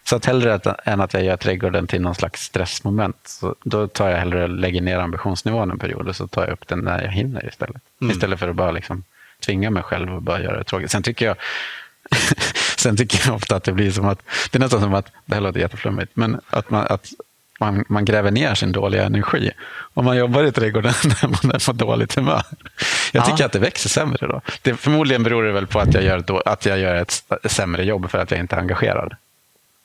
[0.04, 3.88] Så att hellre att, än att jag gör trädgården till någon slags stressmoment, så då
[3.88, 7.02] tar jag hellre lägger ner ambitionsnivån en period och så tar jag upp den när
[7.02, 7.82] jag hinner istället.
[8.00, 8.10] Mm.
[8.10, 9.04] Istället för att bara liksom
[9.46, 10.90] tvinga mig själv och bara göra det tråkigt.
[10.90, 11.36] Sen tycker jag
[12.76, 15.34] Sen tycker jag ofta att det blir som att, det är nästan som att, det
[15.34, 17.12] här låter jätteflummigt, men att, man, att
[17.58, 19.50] man, man gräver ner sin dåliga energi.
[19.94, 22.42] Om man jobbar i trädgården när man är på dåligt humör.
[23.12, 23.46] Jag tycker Ja.
[23.46, 24.40] att det växer sämre då.
[24.62, 27.84] Det, förmodligen beror det väl på att jag, gör, då, att jag gör ett sämre
[27.84, 29.14] jobb för att jag inte är engagerad.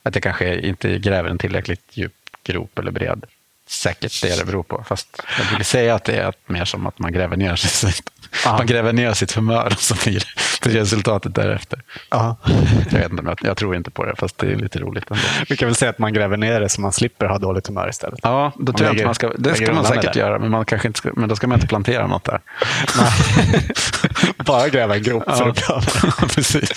[0.04, 2.14] Att jag kanske inte gräver en tillräckligt djup
[2.44, 3.24] grop eller bred.
[3.68, 4.84] Säkert det det beror på.
[4.88, 5.22] Fast
[5.52, 8.12] jag vill säga att det är mer som att man gräver ner sitt,
[8.46, 8.52] Ja.
[8.58, 10.26] man gräver ner sitt humör och så blir det
[10.68, 11.82] resultatet därefter.
[12.10, 12.36] Ja.
[12.92, 15.22] Jag, vet inte, jag, tror inte på det, fast det är lite roligt ändå.
[15.50, 17.90] Vi kan väl säga att man gräver ner det så man slipper ha dåligt humör
[17.90, 18.20] istället.
[18.24, 20.66] Ja, då Man tror jag lägger- man ska, det ska man säkert göra, men, man
[20.66, 22.40] kanske inte ska, men då ska man inte plantera något där.
[24.46, 25.76] Bara gräva en grop för Ja.
[25.78, 26.18] att.
[26.36, 26.72] Precis.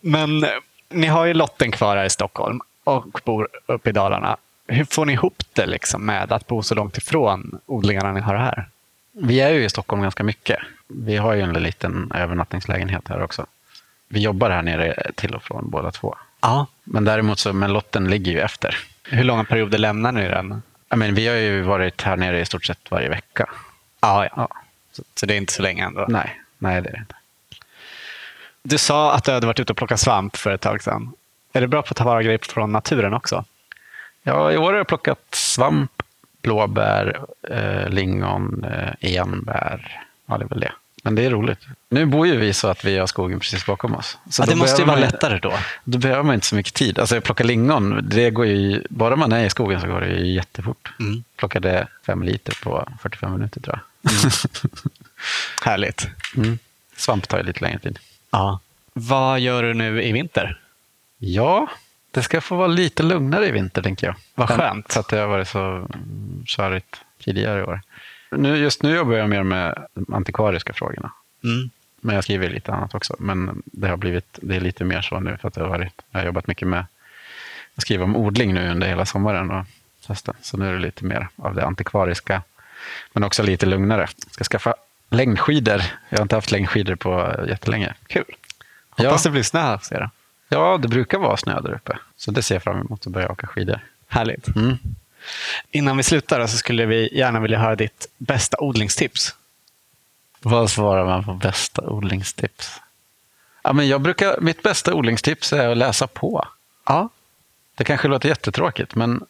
[0.00, 0.50] Men eh,
[0.90, 4.36] ni har ju lotten kvar här i Stockholm och bor uppe i Dalarna.
[4.68, 8.34] Hur får ni ihop det liksom med att bo så långt ifrån odlingarna ni har
[8.34, 8.68] här?
[9.12, 10.58] Vi är ju i Stockholm ganska mycket.
[10.88, 13.46] Vi har ju en liten övernattningslägenhet här också.
[14.08, 16.16] Vi jobbar här nere till och från båda två.
[16.40, 16.66] Ja.
[16.84, 18.76] Men däremot så, men lotten ligger ju efter.
[19.04, 20.62] Hur långa perioder lämnar ni den?
[20.88, 23.50] Ja, men vi har ju varit här nere i stort sett varje vecka.
[24.00, 24.30] Ja, ja.
[24.36, 24.48] Ja.
[24.92, 26.06] Så, så det är inte så länge ändå.
[26.08, 27.14] Nej, nej det är det inte.
[28.62, 31.12] Du sa att du hade varit ute och plockat svamp för ett tag sedan.
[31.52, 33.44] Är det bra på att ta vara grejer från naturen också?
[34.22, 36.02] Ja, I år har jag plockat svamp,
[36.42, 40.04] blåbär, eh, lingon, eh, enbär.
[40.26, 40.72] Ja, det är väl det.
[41.02, 41.58] Men det är roligt.
[41.88, 44.18] Nu bor ju vi så att vi har skogen precis bakom oss.
[44.30, 45.52] Så ja, det måste ju vara man- lättare då.
[45.84, 46.98] Då behöver man inte så mycket tid.
[46.98, 50.08] Alltså jag plockar lingon, det går ju, bara man är i skogen så går det
[50.08, 50.92] ju jättefort.
[51.00, 51.24] Mm.
[51.36, 54.10] Plockade fem liter på 45 minuter tror jag.
[55.64, 56.08] Härligt.
[56.36, 56.58] Mm.
[56.96, 57.98] Svamp tar ju lite längre tid.
[58.30, 58.60] Ja.
[58.92, 60.60] Vad gör du nu i vinter?
[61.18, 61.66] Ja,
[62.10, 64.16] det ska få vara lite lugnare i vinter tänker jag.
[64.34, 64.92] Vad skönt.
[64.92, 67.80] Så att det har varit så mm, körigt tidigare i år.
[68.30, 71.12] Nu, just nu jobbar jag mer med de antikvariska frågorna.
[71.44, 71.70] Mm.
[72.00, 73.16] Men jag skriver lite annat också.
[73.18, 76.02] Men det har blivit det är lite mer så nu för att det har varit,
[76.10, 76.86] jag har jobbat mycket med
[77.74, 79.64] att skriva om odling nu under hela sommaren och
[80.08, 80.34] hösten.
[80.42, 82.42] Så nu är det lite mer av det antikvariska.
[83.12, 84.08] Men också lite lugnare.
[84.30, 84.74] Ska skaffa
[85.10, 85.82] längdskidor.
[86.08, 87.94] Jag har inte haft längdskidor på jättelänge.
[88.06, 88.24] Kul.
[88.96, 89.04] Ja.
[89.04, 90.10] Hoppas det blir snö hos er.
[90.48, 91.98] Ja, det brukar vara snö där uppe.
[92.16, 93.80] Så det ser jag fram emot att börja åka skidor.
[94.08, 94.56] Härligt.
[94.56, 94.76] Mm.
[95.70, 99.34] Innan vi slutar så skulle vi gärna vilja höra ditt bästa odlingstips.
[100.40, 102.80] Vad svarar man på bästa odlingstips?
[103.62, 106.48] Ja, men jag brukar, mitt bästa odlingstips är att läsa på.
[106.86, 107.08] Ja.
[107.74, 109.24] Det kanske låter jättetråkigt, men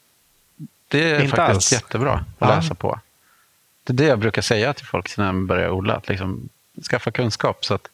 [0.88, 1.72] det är Inte faktiskt alls.
[1.72, 2.56] jättebra att Ja.
[2.56, 3.00] läsa på.
[3.84, 6.48] Det är det jag brukar säga till folk när de börjar odla, att liksom
[6.90, 7.64] skaffa kunskap.
[7.64, 7.88] Så att,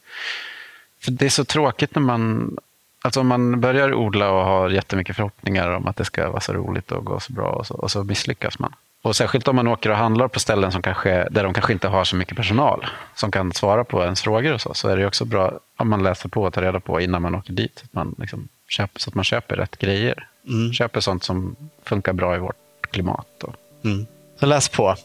[0.99, 2.57] för det är så tråkigt när man,
[3.01, 6.53] alltså om man börjar odla och har jättemycket förhoppningar om att det ska vara så
[6.53, 8.73] roligt och gå så bra och så, och så misslyckas man.
[9.03, 11.87] Och särskilt om man åker och handlar på ställen som kanske, där de kanske inte
[11.87, 12.85] har så mycket personal
[13.15, 16.03] som kan svara på ens frågor och så, så är det också bra om man
[16.03, 17.79] läser på och tar reda på innan man åker dit.
[17.79, 20.27] Så att man, liksom köper, så att man köper rätt grejer.
[20.47, 20.73] Mm.
[20.73, 22.55] Köper sånt som funkar bra i vårt
[22.91, 23.43] klimat.
[23.43, 24.05] Och Mm.
[24.39, 24.95] Så läs på.